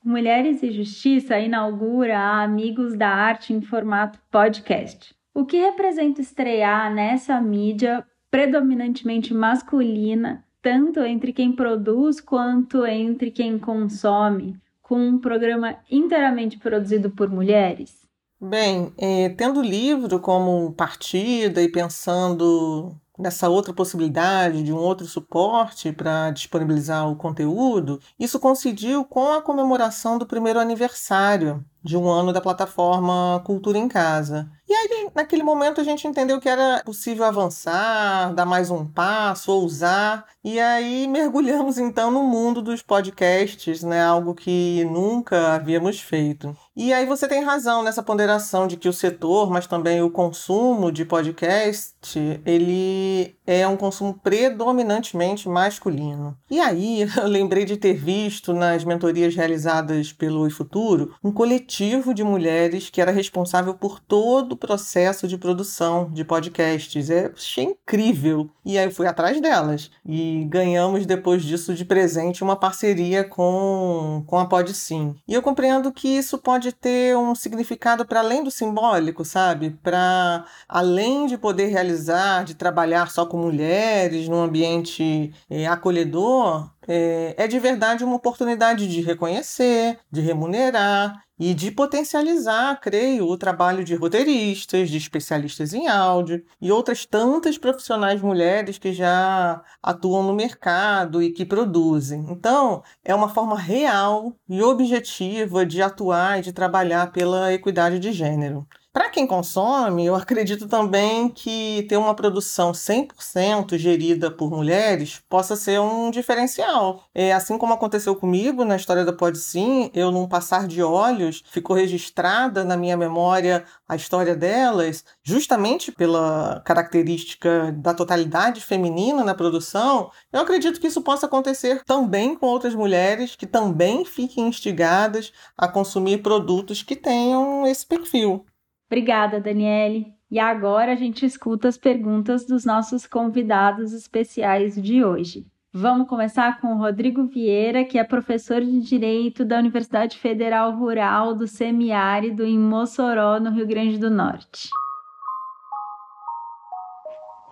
Mulheres 0.03 0.63
e 0.63 0.71
Justiça 0.71 1.39
inaugura 1.39 2.19
a 2.19 2.43
Amigos 2.43 2.97
da 2.97 3.09
Arte 3.09 3.53
em 3.53 3.61
formato 3.61 4.19
podcast. 4.31 5.15
O 5.35 5.45
que 5.45 5.59
representa 5.59 6.21
estrear 6.21 6.95
nessa 6.95 7.41
mídia 7.41 8.07
predominantemente 8.35 9.33
masculina, 9.33 10.45
tanto 10.61 10.99
entre 11.05 11.33
quem 11.33 11.53
produz 11.53 12.21
quanto 12.21 12.85
entre 12.85 13.31
quem 13.31 13.61
consome, 13.61 14.57
com 14.83 14.99
um 14.99 15.21
programa 15.21 15.77
inteiramente 15.89 16.59
produzido 16.59 17.11
por 17.11 17.31
mulheres? 17.31 17.95
Bem, 18.41 18.93
é, 18.99 19.29
tendo 19.29 19.61
o 19.61 19.63
livro 19.63 20.19
como 20.19 20.73
partida 20.73 21.63
e 21.63 21.69
pensando 21.69 22.97
nessa 23.17 23.49
outra 23.49 23.73
possibilidade 23.73 24.65
de 24.65 24.73
um 24.73 24.79
outro 24.79 25.07
suporte 25.07 25.93
para 25.93 26.33
disponibilizar 26.33 27.09
o 27.09 27.15
conteúdo, 27.15 28.01
isso 28.19 28.41
coincidiu 28.41 29.05
com 29.05 29.33
a 29.33 29.43
comemoração 29.43 30.19
do 30.19 30.27
primeiro 30.27 30.59
aniversário 30.59 31.65
de 31.85 31.97
um 31.97 32.09
ano 32.09 32.33
da 32.33 32.41
plataforma 32.41 33.43
Cultura 33.45 33.77
em 33.77 33.87
Casa. 33.87 34.51
E 34.67 34.73
aí, 34.73 35.09
naquele 35.15 35.43
momento, 35.43 35.81
a 35.81 35.85
gente 35.85 36.09
entendeu 36.09 36.41
que 36.41 36.49
era 36.49 36.83
possível 36.85 37.25
avançar, 37.27 38.33
dar 38.33 38.47
mais 38.47 38.71
um 38.71 38.87
passo, 38.87 39.53
ousar. 39.53 40.25
E 40.43 40.59
aí 40.59 41.07
mergulhamos 41.09 41.77
então 41.77 42.11
no 42.11 42.23
mundo 42.23 42.63
dos 42.63 42.81
podcasts, 42.81 43.83
né? 43.83 44.03
Algo 44.03 44.35
que 44.35 44.85
nunca 44.87 45.55
havíamos 45.55 46.01
feito. 46.01 46.57
E 46.75 46.93
aí 46.93 47.07
você 47.07 47.29
tem 47.29 47.45
razão 47.45 47.83
nessa 47.83 48.03
ponderação 48.03 48.67
de 48.67 48.77
que 48.77 48.89
o 48.89 48.93
setor, 48.93 49.51
mas 49.51 49.67
também 49.67 50.03
o 50.03 50.11
consumo 50.11 50.91
de 50.91 51.05
podcast, 51.05 52.19
ele 52.45 53.37
é 53.47 53.69
um 53.69 53.77
consumo 53.77 54.15
predominantemente 54.15 55.49
masculino. 55.49 56.37
E 56.51 56.59
aí 56.59 57.03
eu 57.17 57.29
lembrei 57.29 57.65
de 57.65 57.77
ter 57.77 57.95
visto 57.95 58.55
nas 58.55 58.83
mentorias 58.83 59.37
realizadas 59.37 60.13
pelo 60.13 60.49
Futuro 60.51 61.15
um 61.23 61.31
coletivo 61.31 61.74
de 62.15 62.23
mulheres 62.23 62.91
que 62.91 63.01
era 63.01 63.11
responsável 63.11 63.75
por 63.75 63.99
todo 63.99 64.53
o 64.53 64.57
processo 64.57 65.27
de 65.27 65.37
produção 65.37 66.11
de 66.13 66.25
podcasts. 66.25 67.11
É, 67.11 67.33
achei 67.35 67.65
incrível. 67.65 68.49
E 68.65 68.79
aí 68.79 68.85
eu 68.85 68.91
fui 68.91 69.07
atrás 69.07 69.41
delas. 69.41 69.91
E 70.07 70.45
ganhamos 70.49 71.07
depois 71.07 71.43
disso 71.43 71.75
de 71.75 71.85
presente 71.85 72.45
uma 72.45 72.57
parceria 72.57 73.25
com, 73.25 74.23
com 74.27 74.39
a 74.39 74.47
PodSim. 74.47 75.17
E 75.27 75.35
eu 75.35 75.43
compreendo 75.43 75.93
que 75.93 76.09
isso 76.09 76.39
pode 76.39 76.73
ter 76.73 77.17
um 77.17 77.35
significado 77.35 78.07
para 78.07 78.21
além 78.21 78.45
do 78.45 78.51
simbólico, 78.51 79.25
sabe? 79.25 79.71
Para 79.83 80.45
além 80.69 81.27
de 81.27 81.37
poder 81.37 81.67
realizar, 81.67 82.45
de 82.45 82.55
trabalhar 82.55 83.11
só 83.11 83.27
com 83.27 83.39
mulheres 83.39 84.29
num 84.29 84.43
ambiente 84.43 85.33
é, 85.51 85.67
acolhedor, 85.67 86.71
é, 86.89 87.35
é 87.37 87.47
de 87.47 87.59
verdade 87.59 88.05
uma 88.05 88.17
oportunidade 88.17 88.87
de 88.87 89.01
reconhecer, 89.01 89.99
de 90.11 90.21
remunerar 90.21 91.25
e 91.39 91.53
de 91.53 91.71
potencializar, 91.71 92.81
creio, 92.81 93.27
o 93.27 93.37
trabalho 93.37 93.85
de 93.85 93.95
roteiristas, 93.95 94.89
de 94.89 94.97
especialistas 94.97 95.75
em 95.75 95.89
áudio 95.89 96.45
e 96.61 96.71
outras 96.71 97.05
tantas 97.05 97.59
profissionais 97.59 98.21
mulheres 98.23 98.79
que 98.79 98.93
já 98.93 99.63
atuam 99.83 100.23
no 100.23 100.33
mercado 100.33 101.23
e 101.23 101.33
que 101.33 101.45
produzem. 101.45 102.27
Então, 102.31 102.83
é 103.05 103.15
uma 103.15 103.29
forma 103.29 103.59
real 103.59 104.37
e 104.49 104.63
objetiva 104.63 105.67
de 105.67 105.83
atuar 105.83 106.39
e 106.39 106.43
de 106.43 106.53
trabalhar 106.53 107.11
pela 107.11 107.53
equidade 107.53 107.99
de 107.99 108.13
gênero. 108.13 108.67
Para 108.95 109.11
quem 109.11 109.27
consome, 109.27 110.07
eu 110.07 110.15
acredito 110.15 110.69
também 110.69 111.29
que 111.29 111.85
ter 111.89 111.97
uma 111.97 112.15
produção 112.15 112.71
100% 112.71 113.77
gerida 113.77 114.31
por 114.31 114.53
mulheres 114.53 115.21
possa 115.29 115.57
ser 115.57 115.81
um 115.81 116.13
diferencial. 116.13 117.03
É, 117.13 117.33
assim 117.33 117.59
como 117.59 117.73
aconteceu 117.73 118.15
comigo 118.15 118.65
na 118.65 118.77
história 118.77 119.05
da 119.05 119.13
Pode 119.13 119.39
Sim, 119.39 119.91
eu, 119.93 120.13
num 120.13 120.29
passar 120.29 120.69
de 120.69 120.81
olhos, 120.81 121.43
ficou 121.51 121.75
registrada 121.75 122.63
na 122.63 122.77
minha 122.77 122.97
memória 122.97 123.65
a 123.89 123.97
história 123.97 124.37
delas, 124.37 125.05
justamente 125.25 125.91
pela 125.91 126.63
característica 126.65 127.73
da 127.73 127.93
totalidade 127.95 128.61
feminina 128.61 129.25
na 129.25 129.35
produção. 129.35 130.09
Eu 130.33 130.43
acredito 130.43 130.81
que 130.81 130.87
isso 130.87 131.03
possa 131.03 131.27
acontecer 131.27 131.83
também 131.85 132.37
com 132.37 132.47
outras 132.47 132.77
mulheres 132.77 133.35
que 133.35 133.47
também 133.47 134.05
fiquem 134.05 134.47
instigadas 134.47 135.33
a 135.59 135.67
consumir 135.67 136.19
produtos 136.19 136.81
que 136.81 136.95
tenham 136.95 137.67
esse 137.67 137.85
perfil. 137.85 138.47
Obrigada, 138.95 139.41
Daniele. 139.41 140.15
E 140.31 140.39
agora 140.39 140.93
a 140.93 140.95
gente 140.95 141.27
escuta 141.27 141.67
as 141.67 141.77
perguntas 141.77 142.47
dos 142.47 142.65
nossos 142.65 143.09
convidados 143.09 143.93
especiais 143.93 144.81
de 144.81 145.05
hoje. 145.05 145.49
Vamos 145.73 146.09
começar 146.09 146.61
com 146.61 146.69
o 146.69 146.79
Rodrigo 146.79 147.27
Vieira, 147.27 147.85
que 147.85 147.99
é 147.99 148.05
professor 148.05 148.61
de 148.61 148.81
Direito 148.81 149.45
da 149.45 149.59
Universidade 149.59 150.17
Federal 150.17 150.71
Rural 150.77 151.35
do 151.35 151.49
Semiárido 151.49 152.45
em 152.45 152.57
Mossoró, 152.57 153.41
no 153.41 153.51
Rio 153.51 153.67
Grande 153.67 153.99
do 153.99 154.09
Norte. 154.09 154.71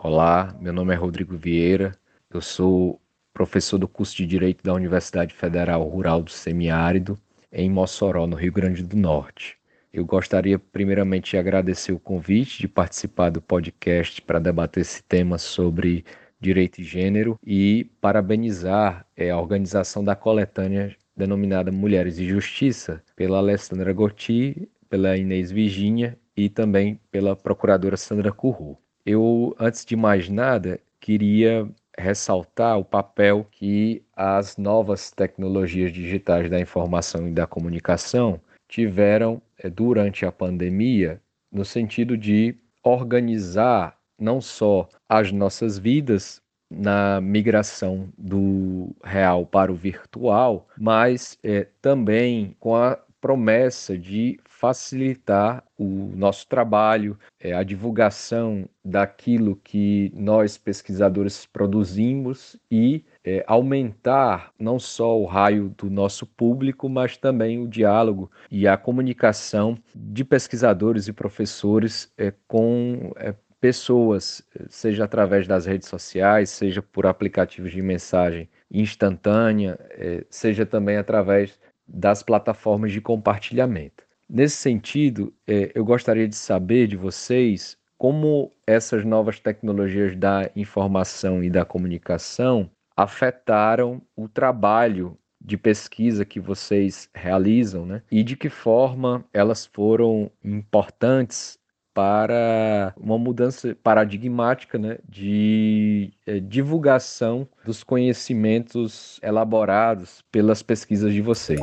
Olá, 0.01 0.55
meu 0.61 0.73
nome 0.73 0.95
é 0.95 0.97
Rodrigo 0.97 1.37
Vieira, 1.37 1.91
eu 2.33 2.41
sou 2.41 3.01
professor 3.35 3.79
do 3.79 3.89
curso 3.89 4.17
de 4.17 4.27
Direito 4.27 4.63
da 4.63 4.75
Universidade 4.75 5.35
Federal 5.35 5.83
Rural 5.83 6.23
do 6.23 6.31
Semiárido, 6.31 7.19
em 7.51 7.69
Mossoró, 7.69 8.29
no 8.29 8.37
Rio 8.37 8.53
Grande 8.53 8.85
do 8.85 8.97
Norte. 8.97 9.61
Eu 9.93 10.07
gostaria 10.07 10.59
primeiramente 10.59 11.33
de 11.33 11.37
agradecer 11.37 11.93
o 11.93 12.01
convite 12.01 12.61
de 12.61 12.67
participar 12.67 13.29
do 13.29 13.43
podcast 13.43 14.23
para 14.23 14.39
debater 14.39 14.81
esse 14.81 15.03
tema 15.03 15.37
sobre 15.37 16.03
direito 16.41 16.81
e 16.81 16.85
gênero 16.85 17.39
e 17.45 17.85
parabenizar 18.01 19.07
é, 19.15 19.31
a 19.31 19.39
organização 19.39 20.03
da 20.03 20.17
coletânea 20.17 20.97
denominada 21.15 21.71
Mulheres 21.71 22.19
e 22.19 22.27
Justiça 22.27 23.03
pela 23.15 23.37
Alessandra 23.37 23.93
Gotti, 23.93 24.67
pela 24.89 25.17
Inês 25.17 25.51
Virginia 25.53 26.19
e 26.35 26.49
também 26.49 26.99
pela 27.11 27.37
procuradora 27.37 27.97
Sandra 27.99 28.33
Curru. 28.33 28.79
Eu, 29.05 29.55
antes 29.59 29.85
de 29.85 29.95
mais 29.95 30.29
nada, 30.31 30.81
queria 31.01 31.69
ressaltar 31.99 32.79
o 32.79 32.85
papel 32.85 33.47
que 33.51 34.03
as 34.17 34.57
novas 34.57 35.11
tecnologias 35.11 35.93
digitais 35.93 36.49
da 36.49 36.59
informação 36.59 37.29
e 37.29 37.33
da 37.33 37.47
comunicação 37.47 38.41
tiveram 38.69 39.43
durante 39.71 40.25
a 40.25 40.33
pandemia, 40.33 41.21
no 41.51 41.65
sentido 41.65 42.17
de 42.17 42.57
organizar 42.83 43.97
não 44.19 44.41
só 44.41 44.89
as 45.09 45.33
nossas 45.33 45.79
vidas 45.79 46.41
na 46.71 47.21
migração 47.21 48.09
do 48.17 48.95
real 49.05 49.45
para 49.45 49.71
o 49.71 49.75
virtual, 49.75 50.67
mas 50.79 51.39
é, 51.43 51.67
também 51.83 52.57
com 52.59 52.75
a 52.75 52.99
promessa 53.21 53.97
de 53.97 54.41
facilitar 54.45 55.63
o 55.79 56.11
nosso 56.17 56.47
trabalho, 56.49 57.17
é, 57.39 57.53
a 57.53 57.63
divulgação 57.63 58.69
daquilo 58.85 59.55
que 59.57 60.11
nós 60.15 60.59
pesquisadores 60.59 61.47
produzimos 61.47 62.57
e 62.71 63.05
é, 63.25 63.45
aumentar 63.47 64.53
não 64.59 64.79
só 64.79 65.19
o 65.19 65.25
raio 65.25 65.75
do 65.79 65.89
nosso 65.89 66.27
público, 66.27 66.89
mas 66.89 67.17
também 67.17 67.59
o 67.59 67.69
diálogo 67.69 68.31
e 68.51 68.67
a 68.67 68.77
comunicação 68.77 69.79
de 69.95 70.25
pesquisadores 70.25 71.09
e 71.09 71.13
professores 71.13 72.13
é, 72.19 72.33
com 72.49 73.13
é, 73.17 73.35
pessoas, 73.61 74.43
seja 74.69 75.05
através 75.05 75.47
das 75.47 75.67
redes 75.67 75.89
sociais, 75.89 76.51
seja 76.51 76.83
por 76.83 77.07
aplicativos 77.07 77.71
de 77.71 77.81
mensagem 77.81 78.49
instantânea, 78.69 79.79
é, 79.91 80.25
seja 80.29 80.67
também 80.67 80.97
através 80.97 81.61
das 81.87 82.23
plataformas 82.25 82.91
de 82.91 83.01
compartilhamento. 83.01 84.03
Nesse 84.29 84.57
sentido, 84.57 85.33
é, 85.47 85.71
eu 85.75 85.85
gostaria 85.85 86.27
de 86.27 86.35
saber 86.35 86.89
de 86.89 86.97
vocês 86.97 87.77
como 87.97 88.51
essas 88.67 89.05
novas 89.05 89.39
tecnologias 89.39 90.17
da 90.17 90.51
informação 90.57 91.45
e 91.45 91.49
da 91.49 91.65
comunicação 91.65 92.69
afetaram 92.97 94.03
o 94.17 94.29
trabalho 94.29 95.19
de 95.41 95.57
pesquisa 95.57 96.25
que 96.25 96.39
vocês 96.39 97.09
realizam, 97.15 97.85
né? 97.85 98.03
E 98.11 98.23
de 98.23 98.37
que 98.37 98.49
forma 98.49 99.25
elas 99.33 99.67
foram 99.67 100.31
importantes 100.45 101.59
para 101.95 102.95
uma 102.97 103.19
mudança 103.19 103.77
paradigmática 103.83 104.79
né, 104.79 104.99
de 105.07 106.13
é, 106.27 106.41
divulgação 106.41 107.47
dos 107.65 107.85
conhecimentos 107.85 109.21
elaborados 109.23 110.23
pelas 110.33 110.63
pesquisas 110.63 111.13
de 111.13 111.21
vocês. 111.21 111.61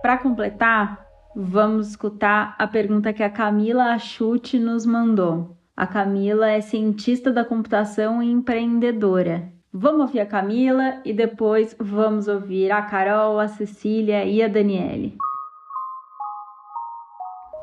Para 0.00 0.18
completar, 0.18 1.06
vamos 1.36 1.90
escutar 1.90 2.56
a 2.58 2.66
pergunta 2.66 3.12
que 3.12 3.22
a 3.22 3.30
Camila 3.30 3.92
Achute 3.92 4.58
nos 4.58 4.86
mandou. 4.86 5.56
A 5.74 5.86
Camila 5.86 6.50
é 6.50 6.60
cientista 6.60 7.32
da 7.32 7.46
computação 7.46 8.22
e 8.22 8.30
empreendedora. 8.30 9.50
Vamos 9.72 10.02
ouvir 10.02 10.20
a 10.20 10.26
Camila 10.26 11.00
e 11.02 11.14
depois 11.14 11.74
vamos 11.80 12.28
ouvir 12.28 12.70
a 12.70 12.82
Carol, 12.82 13.40
a 13.40 13.48
Cecília 13.48 14.22
e 14.26 14.42
a 14.42 14.48
Daniele. 14.48 15.16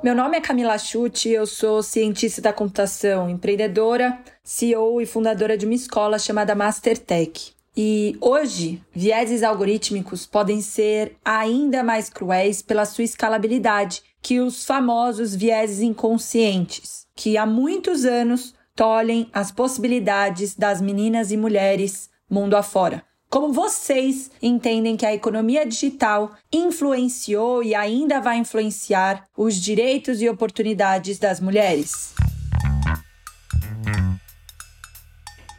Meu 0.03 0.15
nome 0.15 0.37
é 0.37 0.41
Camila 0.41 0.75
Chute, 0.79 1.29
eu 1.29 1.45
sou 1.45 1.83
cientista 1.83 2.41
da 2.41 2.51
computação, 2.51 3.29
empreendedora, 3.29 4.17
CEO 4.43 4.99
e 4.99 5.05
fundadora 5.05 5.55
de 5.55 5.67
uma 5.67 5.75
escola 5.75 6.17
chamada 6.17 6.55
Mastertech. 6.55 7.53
E 7.77 8.17
hoje, 8.19 8.81
vieses 8.91 9.43
algorítmicos 9.43 10.25
podem 10.25 10.61
ser 10.61 11.15
ainda 11.23 11.83
mais 11.83 12.09
cruéis 12.09 12.63
pela 12.63 12.85
sua 12.85 13.03
escalabilidade 13.03 14.01
que 14.21 14.39
os 14.39 14.65
famosos 14.65 15.35
vieses 15.35 15.81
inconscientes, 15.81 17.07
que 17.19 17.37
há 17.37 17.45
muitos 17.45 18.05
anos 18.05 18.55
tolhem 18.73 19.29
as 19.33 19.51
possibilidades 19.51 20.55
das 20.55 20.79
meninas 20.79 21.33
e 21.33 21.37
mulheres 21.37 22.09
mundo 22.29 22.55
afora. 22.55 23.03
Como 23.29 23.51
vocês 23.51 24.31
entendem 24.41 24.95
que 24.95 25.05
a 25.05 25.13
economia 25.13 25.65
digital 25.65 26.31
influenciou 26.49 27.61
e 27.61 27.75
ainda 27.75 28.21
vai 28.21 28.37
influenciar 28.37 29.25
os 29.35 29.55
direitos 29.55 30.21
e 30.21 30.29
oportunidades 30.29 31.19
das 31.19 31.41
mulheres? 31.41 32.15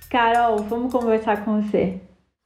Carol, 0.08 0.60
vamos 0.62 0.90
conversar 0.90 1.44
com 1.44 1.60
você. 1.60 2.00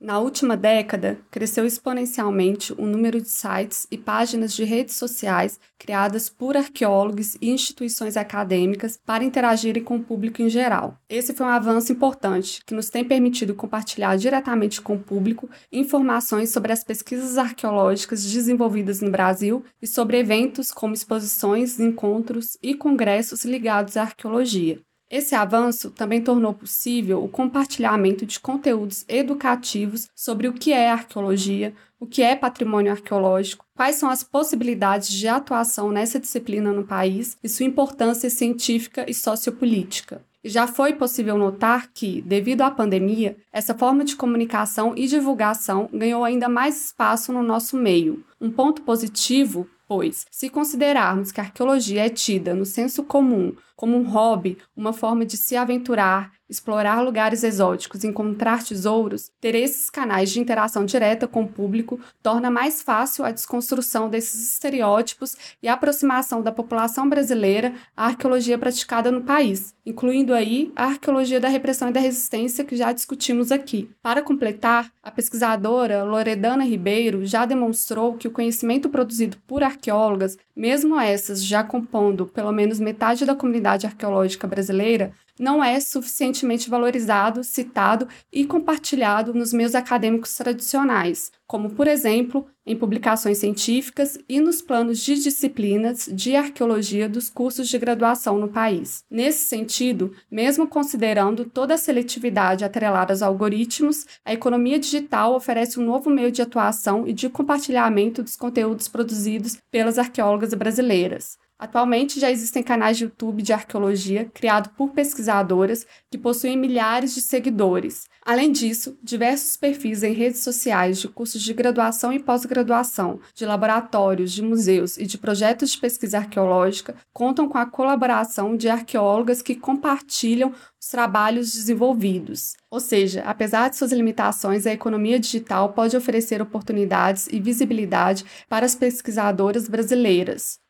Na 0.04 0.18
última 0.18 0.54
década, 0.54 1.18
cresceu 1.30 1.64
exponencialmente 1.64 2.74
o 2.74 2.84
número 2.84 3.22
de 3.22 3.28
sites 3.30 3.86
e 3.90 3.96
páginas 3.96 4.52
de 4.52 4.62
redes 4.62 4.96
sociais 4.96 5.58
criadas 5.78 6.28
por 6.28 6.58
arqueólogos 6.58 7.38
e 7.40 7.48
instituições 7.48 8.14
acadêmicas 8.14 8.98
para 9.02 9.24
interagirem 9.24 9.82
com 9.82 9.96
o 9.96 10.02
público 10.04 10.42
em 10.42 10.50
geral. 10.50 10.98
Esse 11.08 11.32
foi 11.32 11.46
um 11.46 11.48
avanço 11.48 11.90
importante 11.90 12.60
que 12.66 12.74
nos 12.74 12.90
tem 12.90 13.02
permitido 13.02 13.54
compartilhar 13.54 14.14
diretamente 14.18 14.78
com 14.82 14.96
o 14.96 15.02
público 15.02 15.48
informações 15.72 16.52
sobre 16.52 16.70
as 16.70 16.84
pesquisas 16.84 17.38
arqueológicas 17.38 18.30
desenvolvidas 18.30 19.00
no 19.00 19.10
Brasil 19.10 19.64
e 19.80 19.86
sobre 19.86 20.18
eventos 20.18 20.70
como 20.70 20.92
exposições, 20.92 21.80
encontros 21.80 22.58
e 22.62 22.74
congressos 22.74 23.46
ligados 23.46 23.96
à 23.96 24.02
arqueologia. 24.02 24.82
Esse 25.10 25.34
avanço 25.34 25.90
também 25.90 26.22
tornou 26.22 26.54
possível 26.54 27.22
o 27.22 27.28
compartilhamento 27.28 28.24
de 28.24 28.40
conteúdos 28.40 29.04
educativos 29.06 30.08
sobre 30.14 30.48
o 30.48 30.52
que 30.52 30.72
é 30.72 30.90
arqueologia, 30.90 31.74
o 32.00 32.06
que 32.06 32.22
é 32.22 32.34
patrimônio 32.34 32.90
arqueológico, 32.90 33.64
quais 33.74 33.96
são 33.96 34.10
as 34.10 34.22
possibilidades 34.22 35.10
de 35.10 35.28
atuação 35.28 35.90
nessa 35.90 36.18
disciplina 36.18 36.72
no 36.72 36.84
país 36.84 37.36
e 37.42 37.48
sua 37.48 37.66
importância 37.66 38.30
científica 38.30 39.04
e 39.08 39.14
sociopolítica. 39.14 40.22
Já 40.44 40.66
foi 40.66 40.92
possível 40.92 41.38
notar 41.38 41.90
que, 41.94 42.20
devido 42.20 42.60
à 42.60 42.70
pandemia, 42.70 43.36
essa 43.50 43.74
forma 43.74 44.04
de 44.04 44.14
comunicação 44.14 44.92
e 44.94 45.06
divulgação 45.06 45.88
ganhou 45.90 46.22
ainda 46.22 46.50
mais 46.50 46.86
espaço 46.86 47.32
no 47.32 47.42
nosso 47.42 47.76
meio. 47.76 48.22
Um 48.38 48.50
ponto 48.50 48.82
positivo 48.82 49.66
Pois, 49.86 50.26
se 50.30 50.48
considerarmos 50.48 51.30
que 51.30 51.40
a 51.40 51.44
arqueologia 51.44 52.06
é 52.06 52.08
tida 52.08 52.54
no 52.54 52.64
senso 52.64 53.04
comum 53.04 53.54
como 53.84 53.98
um 53.98 54.08
hobby, 54.08 54.56
uma 54.74 54.94
forma 54.94 55.26
de 55.26 55.36
se 55.36 55.54
aventurar, 55.56 56.32
explorar 56.48 57.02
lugares 57.02 57.42
exóticos 57.42 58.04
encontrar 58.04 58.62
tesouros, 58.62 59.30
ter 59.40 59.54
esses 59.54 59.90
canais 59.90 60.30
de 60.30 60.40
interação 60.40 60.84
direta 60.84 61.26
com 61.26 61.42
o 61.42 61.48
público 61.48 62.00
torna 62.22 62.50
mais 62.50 62.80
fácil 62.80 63.24
a 63.24 63.30
desconstrução 63.30 64.08
desses 64.08 64.52
estereótipos 64.52 65.36
e 65.62 65.68
a 65.68 65.74
aproximação 65.74 66.42
da 66.42 66.52
população 66.52 67.08
brasileira 67.08 67.74
à 67.96 68.06
arqueologia 68.06 68.56
praticada 68.58 69.10
no 69.10 69.22
país, 69.22 69.74
incluindo 69.84 70.32
aí 70.32 70.72
a 70.76 70.84
arqueologia 70.84 71.40
da 71.40 71.48
repressão 71.48 71.88
e 71.88 71.92
da 71.92 72.00
resistência 72.00 72.64
que 72.64 72.76
já 72.76 72.92
discutimos 72.92 73.50
aqui. 73.50 73.90
Para 74.02 74.22
completar, 74.22 74.90
a 75.02 75.10
pesquisadora 75.10 76.04
Loredana 76.04 76.64
Ribeiro 76.64 77.26
já 77.26 77.44
demonstrou 77.44 78.14
que 78.14 78.28
o 78.28 78.30
conhecimento 78.30 78.88
produzido 78.88 79.36
por 79.46 79.62
arqueólogas, 79.62 80.38
mesmo 80.54 80.98
essas 80.98 81.44
já 81.44 81.64
compondo 81.64 82.26
pelo 82.26 82.52
menos 82.52 82.78
metade 82.78 83.26
da 83.26 83.34
comunidade 83.34 83.73
arqueológica 83.82 84.46
brasileira, 84.46 85.12
não 85.38 85.62
é 85.62 85.80
suficientemente 85.80 86.70
valorizado, 86.70 87.42
citado 87.42 88.06
e 88.32 88.44
compartilhado 88.44 89.34
nos 89.34 89.52
meios 89.52 89.74
acadêmicos 89.74 90.34
tradicionais, 90.36 91.32
como, 91.46 91.70
por 91.70 91.88
exemplo, 91.88 92.46
em 92.66 92.76
publicações 92.76 93.38
científicas 93.38 94.18
e 94.28 94.40
nos 94.40 94.62
planos 94.62 95.00
de 95.00 95.16
disciplinas 95.16 96.08
de 96.10 96.34
arqueologia 96.34 97.08
dos 97.08 97.28
cursos 97.28 97.68
de 97.68 97.78
graduação 97.78 98.38
no 98.38 98.48
país. 98.48 99.04
Nesse 99.10 99.44
sentido, 99.44 100.12
mesmo 100.30 100.66
considerando 100.66 101.44
toda 101.44 101.74
a 101.74 101.78
seletividade 101.78 102.64
atrelada 102.64 103.12
aos 103.12 103.20
algoritmos, 103.20 104.06
a 104.24 104.32
economia 104.32 104.78
digital 104.78 105.34
oferece 105.34 105.78
um 105.78 105.84
novo 105.84 106.08
meio 106.08 106.30
de 106.30 106.42
atuação 106.42 107.06
e 107.06 107.12
de 107.12 107.28
compartilhamento 107.28 108.22
dos 108.22 108.36
conteúdos 108.36 108.88
produzidos 108.88 109.58
pelas 109.70 109.98
arqueólogas 109.98 110.54
brasileiras. 110.54 111.36
Atualmente 111.56 112.18
já 112.18 112.30
existem 112.30 112.64
canais 112.64 112.98
de 112.98 113.04
YouTube 113.04 113.40
de 113.40 113.52
arqueologia 113.52 114.28
criados 114.34 114.72
por 114.76 114.90
pesquisadoras 114.90 115.86
que 116.10 116.18
possuem 116.18 116.58
milhares 116.58 117.14
de 117.14 117.22
seguidores. 117.22 118.08
Além 118.22 118.50
disso, 118.50 118.98
diversos 119.02 119.56
perfis 119.56 120.02
em 120.02 120.12
redes 120.12 120.40
sociais 120.40 120.98
de 120.98 121.06
cursos 121.06 121.40
de 121.40 121.54
graduação 121.54 122.12
e 122.12 122.18
pós-graduação, 122.18 123.20
de 123.34 123.46
laboratórios, 123.46 124.32
de 124.32 124.42
museus 124.42 124.98
e 124.98 125.06
de 125.06 125.16
projetos 125.16 125.70
de 125.70 125.78
pesquisa 125.78 126.18
arqueológica 126.18 126.96
contam 127.12 127.48
com 127.48 127.58
a 127.58 127.66
colaboração 127.66 128.56
de 128.56 128.68
arqueólogas 128.68 129.40
que 129.40 129.54
compartilham 129.54 130.52
os 130.80 130.88
trabalhos 130.88 131.52
desenvolvidos. 131.52 132.56
Ou 132.68 132.80
seja, 132.80 133.22
apesar 133.22 133.70
de 133.70 133.76
suas 133.76 133.92
limitações, 133.92 134.66
a 134.66 134.72
economia 134.72 135.20
digital 135.20 135.72
pode 135.72 135.96
oferecer 135.96 136.42
oportunidades 136.42 137.28
e 137.30 137.38
visibilidade 137.38 138.24
para 138.48 138.66
as 138.66 138.74
pesquisadoras 138.74 139.68
brasileiras. 139.68 140.63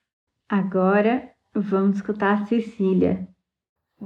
Agora 0.48 1.30
vamos 1.54 1.96
escutar 1.96 2.42
a 2.42 2.46
Cecília. 2.46 3.28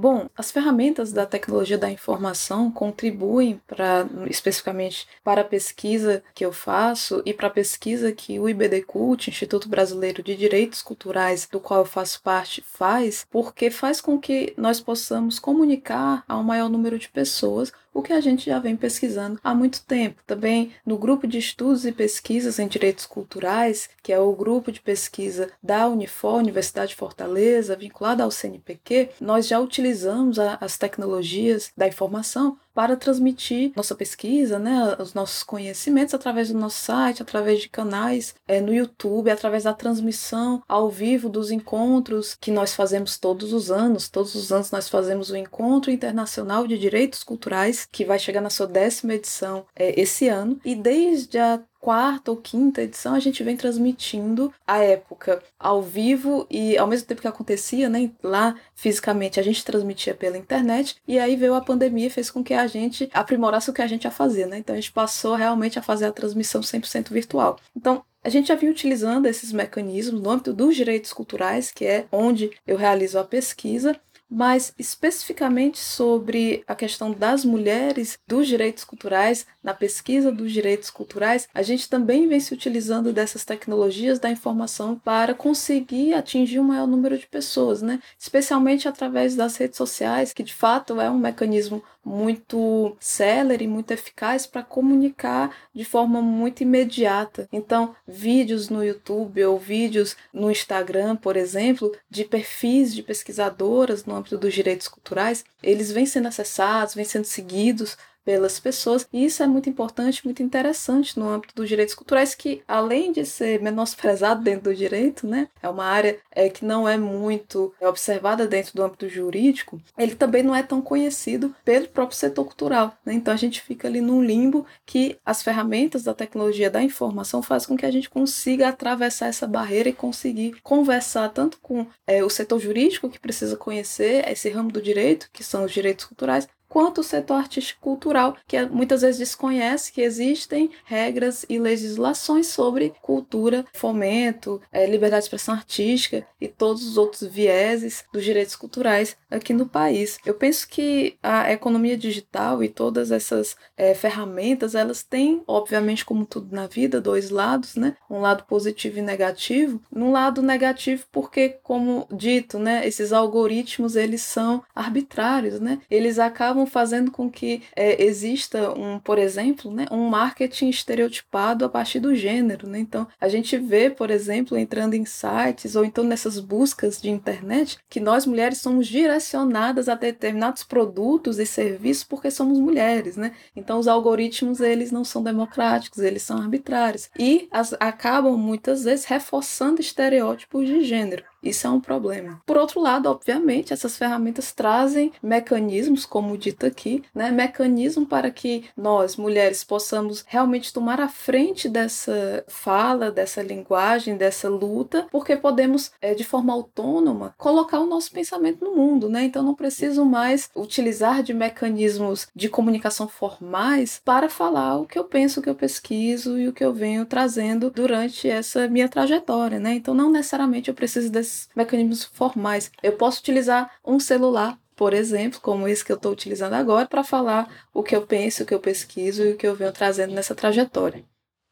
Bom, 0.01 0.29
as 0.37 0.49
ferramentas 0.49 1.11
da 1.11 1.25
tecnologia 1.25 1.77
da 1.77 1.91
informação 1.91 2.71
contribuem 2.71 3.59
para 3.67 4.07
especificamente 4.29 5.05
para 5.23 5.41
a 5.41 5.43
pesquisa 5.43 6.23
que 6.33 6.45
eu 6.45 6.53
faço 6.53 7.21
e 7.25 7.33
para 7.33 7.47
a 7.47 7.51
pesquisa 7.51 8.11
que 8.11 8.39
o 8.39 8.47
IBDCult, 8.47 9.29
Instituto 9.29 9.67
Brasileiro 9.67 10.23
de 10.23 10.37
Direitos 10.37 10.81
Culturais, 10.81 11.49
do 11.51 11.59
qual 11.59 11.81
eu 11.81 11.85
faço 11.85 12.21
parte, 12.21 12.61
faz, 12.61 13.25
porque 13.29 13.69
faz 13.69 13.99
com 13.99 14.17
que 14.17 14.53
nós 14.55 14.79
possamos 14.79 15.37
comunicar 15.37 16.23
ao 16.29 16.43
maior 16.43 16.69
número 16.69 16.97
de 16.97 17.09
pessoas 17.09 17.73
o 17.93 18.01
que 18.01 18.13
a 18.13 18.21
gente 18.21 18.45
já 18.45 18.59
vem 18.59 18.75
pesquisando 18.75 19.39
há 19.43 19.53
muito 19.53 19.83
tempo. 19.83 20.21
Também 20.25 20.71
no 20.85 20.97
grupo 20.97 21.27
de 21.27 21.37
estudos 21.37 21.85
e 21.85 21.91
pesquisas 21.91 22.59
em 22.59 22.67
direitos 22.67 23.05
culturais, 23.05 23.89
que 24.01 24.13
é 24.13 24.19
o 24.19 24.33
grupo 24.33 24.71
de 24.71 24.81
pesquisa 24.81 25.49
da 25.61 25.87
Unifor, 25.87 26.35
Universidade 26.35 26.89
de 26.89 26.95
Fortaleza, 26.95 27.75
vinculado 27.75 28.23
ao 28.23 28.31
CNPq, 28.31 29.09
nós 29.19 29.47
já 29.47 29.59
utilizamos 29.59 30.39
a, 30.39 30.57
as 30.61 30.77
tecnologias 30.77 31.71
da 31.75 31.87
informação 31.87 32.57
para 32.79 32.95
transmitir 32.95 33.73
nossa 33.75 33.93
pesquisa, 33.93 34.57
né, 34.57 34.95
os 34.99 35.13
nossos 35.13 35.43
conhecimentos 35.43 36.13
através 36.13 36.47
do 36.47 36.57
nosso 36.57 36.79
site, 36.79 37.21
através 37.21 37.59
de 37.59 37.67
canais 37.67 38.33
é, 38.47 38.61
no 38.61 38.73
YouTube, 38.73 39.29
através 39.29 39.65
da 39.65 39.73
transmissão 39.73 40.63
ao 40.65 40.89
vivo 40.89 41.27
dos 41.27 41.51
encontros 41.51 42.37
que 42.39 42.51
nós 42.51 42.73
fazemos 42.73 43.17
todos 43.17 43.51
os 43.51 43.69
anos. 43.69 44.07
Todos 44.07 44.33
os 44.33 44.49
anos 44.53 44.71
nós 44.71 44.87
fazemos 44.87 45.29
o 45.29 45.35
Encontro 45.35 45.91
Internacional 45.91 46.65
de 46.65 46.77
Direitos 46.77 47.21
Culturais, 47.21 47.85
que 47.91 48.05
vai 48.05 48.17
chegar 48.17 48.39
na 48.39 48.49
sua 48.49 48.65
décima 48.65 49.15
edição 49.15 49.65
é, 49.75 49.99
esse 49.99 50.29
ano. 50.29 50.57
E 50.63 50.73
desde 50.73 51.37
a 51.37 51.61
quarta 51.79 52.31
ou 52.31 52.37
quinta 52.37 52.81
edição, 52.81 53.15
a 53.15 53.19
gente 53.19 53.43
vem 53.43 53.55
transmitindo 53.55 54.53
a 54.67 54.79
época 54.79 55.41
ao 55.57 55.81
vivo 55.81 56.45
e 56.49 56.77
ao 56.77 56.87
mesmo 56.87 57.07
tempo 57.07 57.21
que 57.21 57.27
acontecia, 57.27 57.89
né, 57.89 58.11
lá 58.21 58.55
fisicamente 58.75 59.39
a 59.39 59.43
gente 59.43 59.63
transmitia 59.63 60.13
pela 60.13 60.37
internet 60.37 60.97
e 61.07 61.17
aí 61.17 61.35
veio 61.35 61.55
a 61.55 61.61
pandemia 61.61 62.07
e 62.07 62.11
fez 62.11 62.29
com 62.29 62.43
que 62.43 62.53
a 62.53 62.67
gente 62.67 63.09
aprimorasse 63.13 63.69
o 63.69 63.73
que 63.73 63.81
a 63.81 63.87
gente 63.87 64.03
ia 64.03 64.11
fazer, 64.11 64.45
né? 64.45 64.57
Então 64.57 64.73
a 64.73 64.79
gente 64.79 64.91
passou 64.91 65.35
realmente 65.35 65.79
a 65.79 65.81
fazer 65.81 66.05
a 66.05 66.11
transmissão 66.11 66.61
100% 66.61 67.11
virtual. 67.11 67.57
Então, 67.75 68.03
a 68.21 68.29
gente 68.29 68.49
já 68.49 68.55
vinha 68.55 68.71
utilizando 68.71 69.27
esses 69.27 69.53
mecanismos 69.53 70.21
no 70.21 70.29
âmbito 70.29 70.53
dos 70.53 70.75
direitos 70.75 71.13
culturais, 71.13 71.71
que 71.71 71.85
é 71.85 72.05
onde 72.11 72.51
eu 72.67 72.75
realizo 72.75 73.17
a 73.17 73.23
pesquisa, 73.23 73.97
mas 74.29 74.73
especificamente 74.77 75.79
sobre 75.79 76.63
a 76.67 76.75
questão 76.75 77.11
das 77.11 77.43
mulheres, 77.43 78.19
dos 78.27 78.47
direitos 78.47 78.83
culturais, 78.83 79.47
na 79.63 79.73
pesquisa 79.73 80.31
dos 80.31 80.51
direitos 80.51 80.89
culturais, 80.89 81.47
a 81.53 81.61
gente 81.61 81.89
também 81.89 82.27
vem 82.27 82.39
se 82.39 82.53
utilizando 82.53 83.11
dessas 83.11 83.43
tecnologias 83.43 84.19
da 84.19 84.29
informação 84.29 84.97
para 84.97 85.33
conseguir 85.33 86.13
atingir 86.13 86.59
um 86.59 86.63
maior 86.63 86.87
número 86.87 87.17
de 87.17 87.27
pessoas, 87.27 87.81
né? 87.81 87.99
Especialmente 88.17 88.87
através 88.87 89.35
das 89.35 89.57
redes 89.57 89.77
sociais, 89.77 90.33
que 90.33 90.43
de 90.43 90.53
fato 90.53 90.99
é 90.99 91.09
um 91.09 91.17
mecanismo 91.17 91.83
muito 92.03 92.95
célere, 92.99 93.67
muito 93.67 93.91
eficaz 93.91 94.47
para 94.47 94.63
comunicar 94.63 95.55
de 95.73 95.83
forma 95.83 96.21
muito 96.21 96.61
imediata. 96.61 97.47
Então, 97.51 97.95
vídeos 98.07 98.69
no 98.69 98.83
YouTube 98.83 99.43
ou 99.43 99.59
vídeos 99.59 100.15
no 100.33 100.49
Instagram, 100.49 101.15
por 101.17 101.35
exemplo, 101.35 101.91
de 102.09 102.23
perfis 102.23 102.95
de 102.95 103.03
pesquisadoras 103.03 104.05
no 104.05 104.15
âmbito 104.15 104.37
dos 104.37 104.53
direitos 104.53 104.87
culturais, 104.87 105.43
eles 105.61 105.91
vêm 105.91 106.05
sendo 106.05 106.29
acessados, 106.29 106.95
vêm 106.95 107.05
sendo 107.05 107.25
seguidos 107.25 107.97
pelas 108.29 108.59
pessoas. 108.59 109.07
E 109.11 109.25
isso 109.25 109.41
é 109.41 109.47
muito 109.47 109.71
importante, 109.71 110.23
muito 110.23 110.43
interessante 110.43 111.17
no 111.17 111.27
âmbito 111.27 111.55
dos 111.55 111.67
direitos 111.67 111.95
culturais, 111.95 112.35
que 112.35 112.61
além 112.67 113.11
de 113.11 113.25
ser 113.25 113.59
menosprezado 113.59 114.43
dentro 114.43 114.69
do 114.69 114.75
direito, 114.75 115.25
né, 115.25 115.47
é 115.63 115.67
uma 115.67 115.85
área 115.85 116.19
é, 116.29 116.47
que 116.47 116.63
não 116.63 116.87
é 116.87 116.95
muito 116.95 117.73
observada 117.81 118.45
dentro 118.45 118.75
do 118.75 118.83
âmbito 118.83 119.09
jurídico, 119.09 119.81
ele 119.97 120.13
também 120.13 120.43
não 120.43 120.55
é 120.55 120.61
tão 120.61 120.79
conhecido 120.79 121.55
pelo 121.65 121.87
próprio 121.87 122.19
setor 122.19 122.45
cultural. 122.45 122.95
Né? 123.03 123.15
Então 123.15 123.33
a 123.33 123.37
gente 123.37 123.63
fica 123.63 123.87
ali 123.87 123.99
num 123.99 124.23
limbo 124.23 124.63
que 124.85 125.17
as 125.25 125.41
ferramentas 125.41 126.03
da 126.03 126.13
tecnologia 126.13 126.69
da 126.69 126.83
informação 126.83 127.41
fazem 127.41 127.69
com 127.69 127.77
que 127.77 127.85
a 127.87 127.91
gente 127.91 128.11
consiga 128.11 128.67
atravessar 128.67 129.25
essa 129.25 129.47
barreira 129.47 129.89
e 129.89 129.93
conseguir 129.93 130.55
conversar 130.61 131.29
tanto 131.29 131.57
com 131.63 131.87
é, 132.05 132.23
o 132.23 132.29
setor 132.29 132.59
jurídico, 132.59 133.09
que 133.09 133.19
precisa 133.19 133.57
conhecer 133.57 134.23
esse 134.29 134.49
ramo 134.49 134.71
do 134.71 134.79
direito, 134.79 135.31
que 135.33 135.43
são 135.43 135.65
os 135.65 135.71
direitos 135.71 136.05
culturais, 136.05 136.47
quanto 136.69 137.01
o 137.01 137.03
setor 137.03 137.37
artístico 137.37 137.81
cultural, 137.81 138.37
que 138.47 138.63
muitas 138.67 139.01
vezes 139.01 139.17
desconhece 139.17 139.91
que 139.91 140.01
existem 140.01 140.69
regras 140.85 141.45
e 141.49 141.59
legislações 141.59 142.47
sobre 142.47 142.93
cultura, 143.01 143.65
fomento, 143.73 144.61
é, 144.71 144.85
liberdade 144.85 145.23
de 145.23 145.25
expressão 145.25 145.55
artística 145.55 146.25
e 146.39 146.47
todos 146.47 146.87
os 146.87 146.97
outros 146.97 147.23
vieses 147.23 148.05
dos 148.13 148.23
direitos 148.23 148.55
culturais 148.55 149.17
aqui 149.29 149.53
no 149.53 149.67
país. 149.67 150.19
Eu 150.25 150.35
penso 150.35 150.67
que 150.67 151.17
a 151.23 151.51
economia 151.51 151.97
digital 151.97 152.63
e 152.63 152.69
todas 152.69 153.11
essas 153.11 153.55
é, 153.75 153.93
ferramentas, 153.93 154.75
elas 154.75 155.03
têm, 155.03 155.43
obviamente, 155.47 156.05
como 156.05 156.25
tudo 156.25 156.55
na 156.55 156.67
vida, 156.67 157.01
dois 157.01 157.29
lados, 157.29 157.75
né? 157.75 157.95
Um 158.09 158.19
lado 158.19 158.43
positivo 158.43 158.99
e 158.99 159.01
negativo. 159.01 159.81
No 159.91 160.11
lado 160.11 160.41
negativo, 160.41 161.05
porque, 161.11 161.49
como 161.63 162.07
dito, 162.11 162.59
né, 162.59 162.87
esses 162.87 163.11
algoritmos 163.11 163.95
eles 163.95 164.21
são 164.21 164.63
arbitrários, 164.75 165.59
né? 165.59 165.79
Eles 165.89 166.19
acabam 166.19 166.58
acabam 166.59 166.65
fazendo 166.65 167.11
com 167.11 167.29
que 167.29 167.61
é, 167.75 168.03
exista 168.03 168.71
um, 168.77 168.99
por 168.99 169.17
exemplo, 169.17 169.71
né, 169.71 169.85
um 169.91 170.09
marketing 170.09 170.69
estereotipado 170.69 171.65
a 171.65 171.69
partir 171.69 171.99
do 171.99 172.15
gênero. 172.15 172.67
Né? 172.67 172.79
Então, 172.79 173.07
a 173.19 173.29
gente 173.29 173.57
vê, 173.57 173.89
por 173.89 174.09
exemplo, 174.09 174.57
entrando 174.57 174.93
em 174.93 175.05
sites 175.05 175.75
ou 175.75 175.85
então 175.85 176.03
nessas 176.03 176.39
buscas 176.39 177.01
de 177.01 177.09
internet, 177.09 177.77
que 177.89 177.99
nós 177.99 178.25
mulheres 178.25 178.59
somos 178.59 178.87
direcionadas 178.87 179.87
a 179.87 179.95
determinados 179.95 180.63
produtos 180.63 181.39
e 181.39 181.45
serviços 181.45 182.03
porque 182.03 182.31
somos 182.31 182.59
mulheres, 182.59 183.15
né? 183.15 183.33
Então, 183.55 183.79
os 183.79 183.87
algoritmos 183.87 184.59
eles 184.59 184.91
não 184.91 185.03
são 185.03 185.23
democráticos, 185.23 185.99
eles 185.99 186.23
são 186.23 186.37
arbitrários 186.37 187.09
e 187.17 187.47
as, 187.51 187.73
acabam 187.79 188.37
muitas 188.37 188.83
vezes 188.83 189.05
reforçando 189.05 189.81
estereótipos 189.81 190.65
de 190.65 190.83
gênero. 190.83 191.23
Isso 191.41 191.65
é 191.65 191.69
um 191.69 191.79
problema. 191.79 192.41
Por 192.45 192.57
outro 192.57 192.81
lado, 192.81 193.09
obviamente, 193.09 193.73
essas 193.73 193.97
ferramentas 193.97 194.51
trazem 194.51 195.11
mecanismos, 195.23 196.05
como 196.05 196.37
dito 196.37 196.65
aqui, 196.65 197.03
né, 197.13 197.31
mecanismo 197.31 198.05
para 198.05 198.29
que 198.29 198.65
nós, 198.75 199.15
mulheres, 199.15 199.63
possamos 199.63 200.23
realmente 200.27 200.73
tomar 200.73 200.99
a 200.99 201.07
frente 201.07 201.69
dessa 201.69 202.43
fala, 202.47 203.11
dessa 203.11 203.41
linguagem, 203.41 204.17
dessa 204.17 204.49
luta, 204.49 205.07
porque 205.11 205.35
podemos, 205.35 205.91
é, 206.01 206.13
de 206.13 206.23
forma 206.23 206.51
autônoma, 206.53 207.33
colocar 207.37 207.79
o 207.79 207.85
nosso 207.85 208.11
pensamento 208.11 208.63
no 208.63 208.75
mundo, 208.75 209.09
né? 209.09 209.23
Então 209.23 209.43
não 209.43 209.55
preciso 209.55 210.03
mais 210.05 210.49
utilizar 210.55 211.23
de 211.23 211.33
mecanismos 211.33 212.27
de 212.35 212.49
comunicação 212.49 213.07
formais 213.07 214.01
para 214.03 214.29
falar 214.29 214.77
o 214.77 214.85
que 214.85 214.99
eu 214.99 215.03
penso, 215.05 215.39
o 215.39 215.43
que 215.43 215.49
eu 215.49 215.55
pesquiso 215.55 216.37
e 216.37 216.47
o 216.47 216.53
que 216.53 216.63
eu 216.63 216.73
venho 216.73 217.05
trazendo 217.05 217.69
durante 217.69 218.29
essa 218.29 218.67
minha 218.67 218.89
trajetória, 218.89 219.59
né? 219.59 219.73
Então 219.75 219.93
não 219.93 220.11
necessariamente 220.11 220.69
eu 220.69 220.75
preciso 220.75 221.11
desse 221.11 221.28
esses 221.29 221.49
mecanismos 221.55 222.03
formais. 222.03 222.71
Eu 222.81 222.93
posso 222.93 223.19
utilizar 223.19 223.71
um 223.85 223.99
celular, 223.99 224.57
por 224.75 224.93
exemplo, 224.93 225.39
como 225.41 225.67
esse 225.67 225.85
que 225.85 225.91
eu 225.91 225.95
estou 225.95 226.11
utilizando 226.11 226.53
agora, 226.53 226.87
para 226.87 227.03
falar 227.03 227.47
o 227.73 227.83
que 227.83 227.95
eu 227.95 228.05
penso, 228.05 228.43
o 228.43 228.45
que 228.45 228.53
eu 228.53 228.59
pesquiso 228.59 229.23
e 229.23 229.33
o 229.33 229.37
que 229.37 229.47
eu 229.47 229.55
venho 229.55 229.71
trazendo 229.71 230.13
nessa 230.13 230.33
trajetória. 230.33 231.03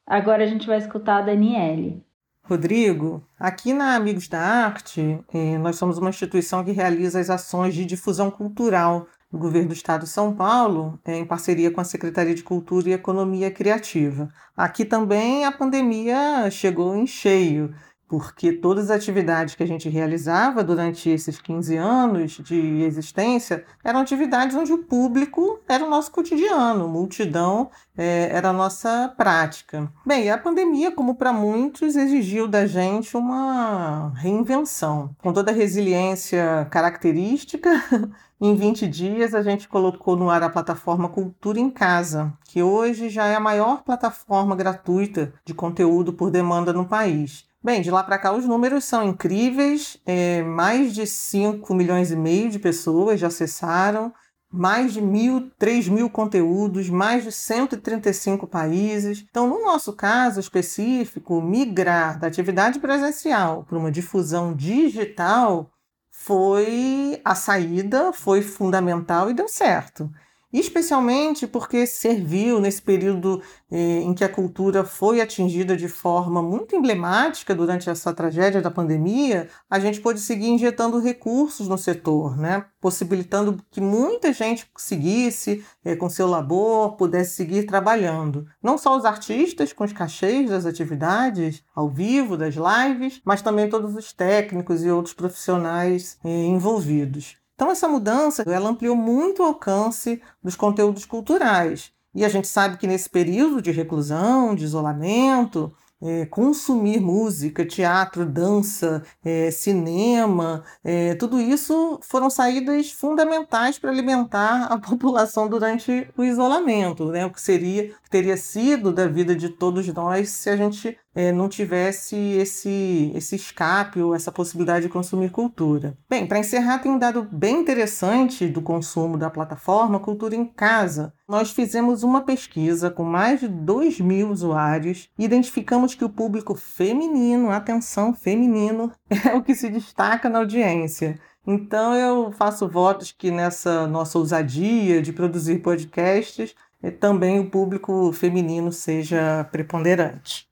Agora 0.06 0.44
a 0.44 0.48
gente 0.48 0.66
vai 0.66 0.78
escutar 0.78 1.18
a 1.18 1.22
Daniele. 1.22 2.04
Rodrigo, 2.44 3.22
aqui 3.38 3.74
na 3.74 3.96
Amigos 3.96 4.30
da 4.30 4.40
Arte, 4.40 5.20
eh, 5.34 5.58
nós 5.58 5.76
somos 5.76 5.98
uma 5.98 6.10
instituição 6.10 6.64
que 6.64 6.72
realiza 6.72 7.20
as 7.20 7.30
ações 7.30 7.76
de 7.76 7.84
difusão 7.84 8.32
cultural 8.32 9.06
do 9.30 9.38
governo 9.38 9.68
do 9.68 9.74
estado 9.74 10.04
de 10.06 10.10
São 10.10 10.34
Paulo, 10.34 10.98
eh, 11.04 11.18
em 11.18 11.26
parceria 11.26 11.70
com 11.70 11.82
a 11.82 11.84
Secretaria 11.84 12.34
de 12.34 12.44
Cultura 12.44 12.88
e 12.88 12.94
Economia 12.94 13.52
Criativa. 13.52 14.30
Aqui 14.56 14.86
também 14.86 15.44
a 15.44 15.52
pandemia 15.52 16.50
chegou 16.50 16.96
em 16.96 17.06
cheio 17.06 17.76
porque 18.08 18.54
todas 18.54 18.86
as 18.86 18.98
atividades 18.98 19.56
que 19.56 19.64
a 19.64 19.68
gente 19.68 19.90
realizava 19.90 20.64
durante 20.64 21.10
esses 21.10 21.40
15 21.40 21.76
anos 21.76 22.40
de 22.44 22.84
existência 22.84 23.66
eram 23.84 24.00
atividades 24.00 24.56
onde 24.56 24.72
o 24.72 24.84
público 24.84 25.60
era 25.68 25.86
o 25.86 25.90
nosso 25.90 26.12
cotidiano, 26.12 26.88
multidão 26.88 27.70
é, 27.98 28.30
era 28.32 28.50
a 28.50 28.54
nossa 28.54 29.14
prática. 29.18 29.92
Bem, 30.06 30.30
a 30.30 30.38
pandemia, 30.38 30.92
como 30.92 31.16
para 31.16 31.34
muitos, 31.34 31.96
exigiu 31.96 32.48
da 32.48 32.66
gente 32.66 33.18
uma 33.18 34.14
reinvenção. 34.16 35.16
Com 35.22 35.34
toda 35.34 35.52
a 35.52 35.56
resiliência 35.56 36.68
característica, 36.70 37.70
em 38.40 38.56
20 38.56 38.88
dias 38.88 39.34
a 39.34 39.42
gente 39.42 39.68
colocou 39.68 40.16
no 40.16 40.30
ar 40.30 40.44
a 40.44 40.50
plataforma 40.50 41.10
Cultura 41.10 41.60
em 41.60 41.70
Casa, 41.70 42.32
que 42.46 42.62
hoje 42.62 43.10
já 43.10 43.26
é 43.26 43.36
a 43.36 43.40
maior 43.40 43.84
plataforma 43.84 44.56
gratuita 44.56 45.34
de 45.44 45.54
conteúdo 45.54 46.14
por 46.14 46.30
demanda 46.30 46.72
no 46.72 46.86
país. 46.86 47.47
Bem, 47.68 47.82
de 47.82 47.92
lá 47.92 48.02
para 48.02 48.18
cá 48.18 48.32
os 48.32 48.46
números 48.46 48.86
são 48.86 49.04
incríveis. 49.04 49.98
É, 50.06 50.42
mais 50.42 50.94
de 50.94 51.06
5 51.06 51.76
milhões 51.76 52.12
e 52.12 52.16
meio 52.16 52.50
de 52.50 52.60
pessoas 52.60 53.20
já 53.20 53.28
acessaram, 53.28 54.14
mais 54.50 54.94
de 54.94 55.02
mil, 55.02 55.52
3 55.60 55.90
mil 55.90 56.10
conteúdos, 56.10 56.90
mais 56.90 57.26
de 57.26 57.32
135 57.34 58.48
países. 58.48 59.26
Então, 59.30 59.50
no 59.50 59.62
nosso 59.66 59.92
caso 59.92 60.40
específico, 60.40 61.42
migrar 61.42 62.18
da 62.18 62.28
atividade 62.28 62.80
presencial 62.80 63.66
para 63.68 63.78
uma 63.78 63.92
difusão 63.92 64.56
digital 64.56 65.70
foi 66.10 67.20
a 67.26 67.36
saída, 67.36 68.14
foi 68.14 68.42
fundamental 68.42 69.30
e 69.30 69.34
deu 69.34 69.50
certo 69.50 70.10
especialmente 70.52 71.46
porque 71.46 71.86
serviu 71.86 72.60
nesse 72.60 72.82
período 72.82 73.42
eh, 73.70 74.02
em 74.02 74.14
que 74.14 74.24
a 74.24 74.30
cultura 74.30 74.86
foi 74.86 75.20
atingida 75.20 75.76
de 75.76 75.88
forma 75.88 76.42
muito 76.42 76.76
emblemática 76.76 77.54
durante 77.54 77.90
essa 77.90 78.14
tragédia 78.14 78.62
da 78.62 78.72
pandemia, 78.72 79.50
a 79.70 79.80
gente 79.80 80.00
pôde 80.00 80.20
seguir 80.20 80.48
injetando 80.48 81.00
recursos 81.00 81.68
no 81.68 81.78
setor, 81.78 82.38
né? 82.38 82.66
possibilitando 82.80 83.62
que 83.70 83.82
muita 83.82 84.32
gente 84.32 84.70
seguisse 84.78 85.66
eh, 85.84 85.96
com 85.96 86.10
seu 86.10 86.28
labor, 86.28 86.96
pudesse 86.96 87.36
seguir 87.36 87.66
trabalhando. 87.66 88.48
Não 88.64 88.78
só 88.78 88.98
os 88.98 89.04
artistas 89.04 89.74
com 89.74 89.84
os 89.84 89.94
cachês 89.94 90.50
das 90.50 90.66
atividades 90.66 91.64
ao 91.76 91.90
vivo, 91.90 92.38
das 92.38 92.56
lives, 92.56 93.22
mas 93.26 93.42
também 93.42 93.70
todos 93.70 93.96
os 93.96 94.14
técnicos 94.14 94.84
e 94.84 94.90
outros 94.90 95.14
profissionais 95.14 96.18
eh, 96.24 96.30
envolvidos. 96.30 97.36
Então 97.58 97.72
essa 97.72 97.88
mudança, 97.88 98.44
ela 98.44 98.70
ampliou 98.70 98.96
muito 98.96 99.42
o 99.42 99.46
alcance 99.46 100.22
dos 100.44 100.56
conteúdos 100.56 101.06
culturais. 101.06 101.92
E 102.14 102.24
a 102.24 102.30
gente 102.30 102.48
sabe 102.48 102.78
que 102.78 102.86
nesse 102.86 103.10
período 103.10 103.64
de 103.64 103.72
reclusão, 103.72 104.54
de 104.54 104.64
isolamento, 104.64 105.74
é, 106.00 106.28
consumir 106.28 107.00
música, 107.00 107.66
teatro, 107.66 108.28
dança, 108.28 109.04
é, 109.26 109.50
cinema, 109.50 110.64
é, 110.84 111.16
tudo 111.16 111.40
isso 111.42 112.00
foram 112.04 112.30
saídas 112.30 112.92
fundamentais 112.92 113.80
para 113.80 113.90
alimentar 113.90 114.66
a 114.66 114.78
população 114.80 115.50
durante 115.50 116.08
o 116.16 116.24
isolamento, 116.24 117.12
né? 117.12 117.26
o 117.26 117.32
que 117.32 117.42
seria, 117.42 117.92
teria 118.12 118.38
sido 118.38 118.94
da 118.94 119.08
vida 119.08 119.36
de 119.36 119.50
todos 119.50 119.88
nós 119.88 120.30
se 120.30 120.50
a 120.52 120.56
gente 120.56 120.96
é, 121.18 121.32
não 121.32 121.50
tivesse 121.50 122.16
esse, 122.16 123.12
esse 123.16 123.36
escape 123.36 124.00
ou 124.00 124.14
essa 124.14 124.32
possibilidade 124.32 124.86
de 124.86 124.94
consumir 124.94 125.32
cultura. 125.32 125.98
Bem, 126.08 126.28
para 126.28 126.38
encerrar, 126.38 126.78
tem 126.78 126.92
um 126.92 127.00
dado 127.00 127.28
bem 127.32 127.60
interessante 127.60 128.48
do 128.48 128.62
consumo 128.62 129.18
da 129.18 129.28
plataforma 129.28 130.00
Cultura 130.00 130.36
em 130.36 130.46
Casa. 130.46 131.12
Nós 131.28 131.50
fizemos 131.50 132.04
uma 132.04 132.22
pesquisa 132.22 132.92
com 132.92 133.04
mais 133.04 133.40
de 133.40 133.48
2 133.48 134.00
mil 134.00 134.30
usuários 134.30 135.10
e 135.18 135.26
identificamos 135.26 135.96
que 135.96 136.06
o 136.06 136.10
público 136.10 136.54
feminino, 136.54 137.50
atenção, 137.50 138.14
feminino, 138.14 138.92
é 139.10 139.34
o 139.34 139.42
que 139.42 139.56
se 139.56 139.72
destaca 139.72 140.30
na 140.30 140.38
audiência. 140.38 141.20
Então 141.48 141.96
eu 141.96 142.32
faço 142.32 142.68
votos 142.68 143.12
que 143.12 143.32
nessa 143.32 143.88
nossa 143.88 144.20
ousadia 144.20 145.02
de 145.02 145.12
produzir 145.12 145.64
podcasts, 145.64 146.54
eh, 146.84 146.92
também 146.92 147.40
o 147.40 147.50
público 147.50 148.14
feminino 148.14 148.72
seja 148.72 149.44
preponderante 149.52 150.47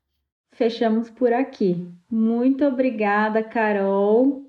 fechamos 0.55 1.09
por 1.09 1.31
aqui. 1.31 1.87
Muito 2.09 2.65
obrigada, 2.65 3.43
Carol. 3.43 4.43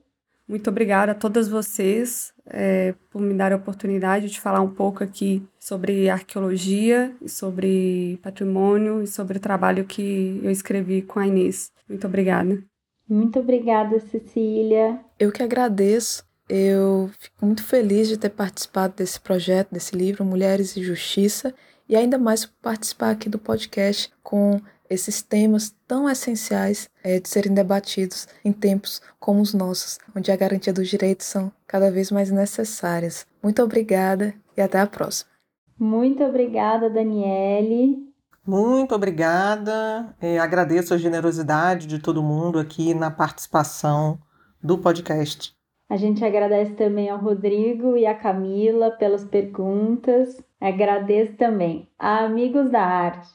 Muito 0.48 0.70
obrigada 0.70 1.12
a 1.12 1.14
todas 1.14 1.48
vocês 1.48 2.32
é, 2.46 2.94
por 3.10 3.20
me 3.20 3.34
dar 3.34 3.52
a 3.52 3.56
oportunidade 3.56 4.30
de 4.30 4.40
falar 4.40 4.60
um 4.60 4.70
pouco 4.70 5.02
aqui 5.02 5.42
sobre 5.58 6.08
arqueologia, 6.08 7.12
sobre 7.26 8.18
patrimônio 8.22 9.02
e 9.02 9.08
sobre 9.08 9.38
o 9.38 9.40
trabalho 9.40 9.84
que 9.84 10.40
eu 10.42 10.50
escrevi 10.50 11.02
com 11.02 11.18
a 11.18 11.26
Inês. 11.26 11.72
Muito 11.88 12.06
obrigada. 12.06 12.62
Muito 13.08 13.40
obrigada, 13.40 13.98
Cecília. 13.98 15.00
Eu 15.18 15.32
que 15.32 15.42
agradeço. 15.42 16.24
Eu 16.48 17.10
fico 17.18 17.44
muito 17.44 17.64
feliz 17.64 18.06
de 18.06 18.16
ter 18.16 18.30
participado 18.30 18.94
desse 18.96 19.20
projeto, 19.20 19.72
desse 19.72 19.96
livro 19.96 20.24
Mulheres 20.24 20.76
e 20.76 20.82
Justiça, 20.82 21.52
e 21.88 21.96
ainda 21.96 22.18
mais 22.18 22.46
por 22.46 22.54
participar 22.62 23.10
aqui 23.10 23.28
do 23.28 23.38
podcast 23.38 24.12
com 24.22 24.60
esses 24.88 25.22
temas 25.22 25.74
tão 25.86 26.08
essenciais 26.08 26.88
é, 27.02 27.20
de 27.20 27.28
serem 27.28 27.54
debatidos 27.54 28.28
em 28.44 28.52
tempos 28.52 29.00
como 29.18 29.40
os 29.40 29.54
nossos, 29.54 29.98
onde 30.16 30.30
a 30.30 30.36
garantia 30.36 30.72
dos 30.72 30.88
direitos 30.88 31.26
são 31.26 31.52
cada 31.66 31.90
vez 31.90 32.10
mais 32.10 32.30
necessárias. 32.30 33.26
Muito 33.42 33.62
obrigada 33.62 34.34
e 34.56 34.60
até 34.60 34.80
a 34.80 34.86
próxima. 34.86 35.30
Muito 35.78 36.22
obrigada, 36.24 36.88
Daniele. 36.88 38.06
Muito 38.46 38.94
obrigada. 38.94 40.14
É, 40.20 40.38
agradeço 40.38 40.94
a 40.94 40.98
generosidade 40.98 41.86
de 41.86 41.98
todo 41.98 42.22
mundo 42.22 42.58
aqui 42.58 42.94
na 42.94 43.10
participação 43.10 44.18
do 44.62 44.78
podcast. 44.78 45.54
A 45.88 45.96
gente 45.96 46.24
agradece 46.24 46.72
também 46.74 47.08
ao 47.08 47.18
Rodrigo 47.18 47.96
e 47.96 48.06
à 48.06 48.14
Camila 48.14 48.90
pelas 48.90 49.24
perguntas. 49.24 50.40
Agradeço 50.60 51.36
também 51.36 51.88
a 51.98 52.24
Amigos 52.24 52.70
da 52.70 52.82
Arte 52.82 53.28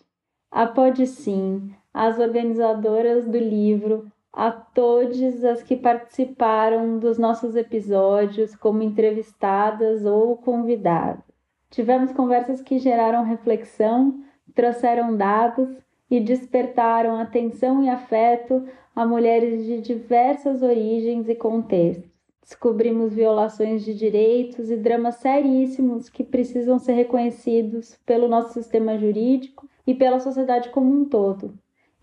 a 0.52 0.68
Pode 0.68 1.08
Sim, 1.08 1.72
as 1.94 2.20
organizadoras 2.20 3.26
do 3.26 3.38
livro, 3.38 4.12
a 4.34 4.52
todas 4.52 5.46
as 5.46 5.64
que 5.64 5.78
participaram 5.78 7.00
dos 7.00 7.18
nossos 7.18 7.56
episódios 7.56 8.54
como 8.54 8.84
entrevistadas 8.84 10.06
ou 10.06 10.36
convidadas. 10.36 11.24
Tivemos 11.70 12.12
conversas 12.12 12.62
que 12.62 12.80
geraram 12.80 13.24
reflexão, 13.24 14.22
trouxeram 14.54 15.16
dados 15.16 15.70
e 16.10 16.20
despertaram 16.20 17.16
atenção 17.16 17.82
e 17.82 17.90
afeto 17.90 18.68
a 18.94 19.06
mulheres 19.06 19.66
de 19.66 19.80
diversas 19.80 20.62
origens 20.62 21.30
e 21.30 21.36
contextos. 21.36 22.12
Descobrimos 22.42 23.14
violações 23.14 23.86
de 23.86 23.94
direitos 23.94 24.70
e 24.70 24.76
dramas 24.76 25.16
seríssimos 25.16 26.10
que 26.10 26.26
precisam 26.26 26.78
ser 26.78 26.94
reconhecidos 26.94 27.98
pelo 28.06 28.28
nosso 28.28 28.52
sistema 28.52 28.98
jurídico 28.98 29.71
e 29.86 29.94
pela 29.94 30.20
sociedade 30.20 30.70
como 30.70 30.92
um 30.92 31.06
todo. 31.06 31.54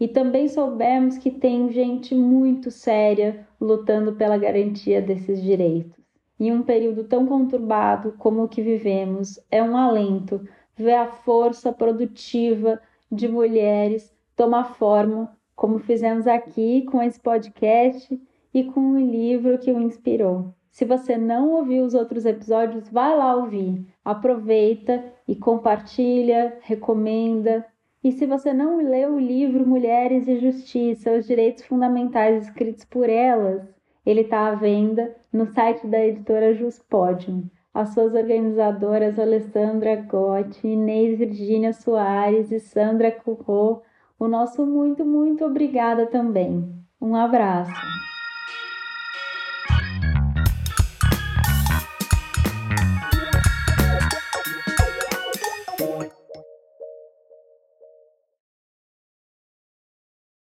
E 0.00 0.06
também 0.06 0.48
soubemos 0.48 1.18
que 1.18 1.30
tem 1.30 1.70
gente 1.70 2.14
muito 2.14 2.70
séria 2.70 3.46
lutando 3.60 4.12
pela 4.12 4.38
garantia 4.38 5.02
desses 5.02 5.42
direitos. 5.42 5.98
Em 6.38 6.52
um 6.52 6.62
período 6.62 7.04
tão 7.04 7.26
conturbado 7.26 8.12
como 8.18 8.44
o 8.44 8.48
que 8.48 8.62
vivemos, 8.62 9.40
é 9.50 9.60
um 9.62 9.76
alento 9.76 10.46
ver 10.76 10.94
a 10.94 11.08
força 11.08 11.72
produtiva 11.72 12.80
de 13.10 13.26
mulheres 13.26 14.14
tomar 14.36 14.74
forma, 14.74 15.36
como 15.56 15.80
fizemos 15.80 16.28
aqui 16.28 16.82
com 16.82 17.02
esse 17.02 17.18
podcast 17.18 18.20
e 18.54 18.64
com 18.64 18.92
o 18.92 19.00
livro 19.00 19.58
que 19.58 19.72
o 19.72 19.80
inspirou. 19.80 20.54
Se 20.78 20.84
você 20.84 21.18
não 21.18 21.50
ouviu 21.54 21.84
os 21.84 21.92
outros 21.92 22.24
episódios, 22.24 22.88
vai 22.88 23.16
lá 23.16 23.34
ouvir. 23.34 23.84
Aproveita 24.04 25.12
e 25.26 25.34
compartilha, 25.34 26.56
recomenda, 26.60 27.66
e 28.04 28.12
se 28.12 28.24
você 28.26 28.52
não 28.52 28.76
leu 28.76 29.16
o 29.16 29.18
livro 29.18 29.66
Mulheres 29.66 30.28
e 30.28 30.38
Justiça, 30.38 31.16
os 31.16 31.26
Direitos 31.26 31.64
Fundamentais 31.64 32.44
escritos 32.44 32.84
por 32.84 33.10
elas, 33.10 33.68
ele 34.06 34.20
está 34.20 34.46
à 34.46 34.54
venda 34.54 35.16
no 35.32 35.46
site 35.46 35.84
da 35.84 35.98
editora 36.06 36.54
Juspodium. 36.54 37.50
As 37.74 37.88
suas 37.88 38.14
organizadoras 38.14 39.18
Alessandra 39.18 39.96
Gotti, 39.96 40.68
Inês 40.68 41.18
Virgínia 41.18 41.72
Soares 41.72 42.52
e 42.52 42.60
Sandra 42.60 43.10
Curro, 43.10 43.82
o 44.16 44.28
nosso 44.28 44.64
muito, 44.64 45.04
muito 45.04 45.44
obrigada 45.44 46.06
também. 46.06 46.72
Um 47.00 47.16
abraço. 47.16 47.72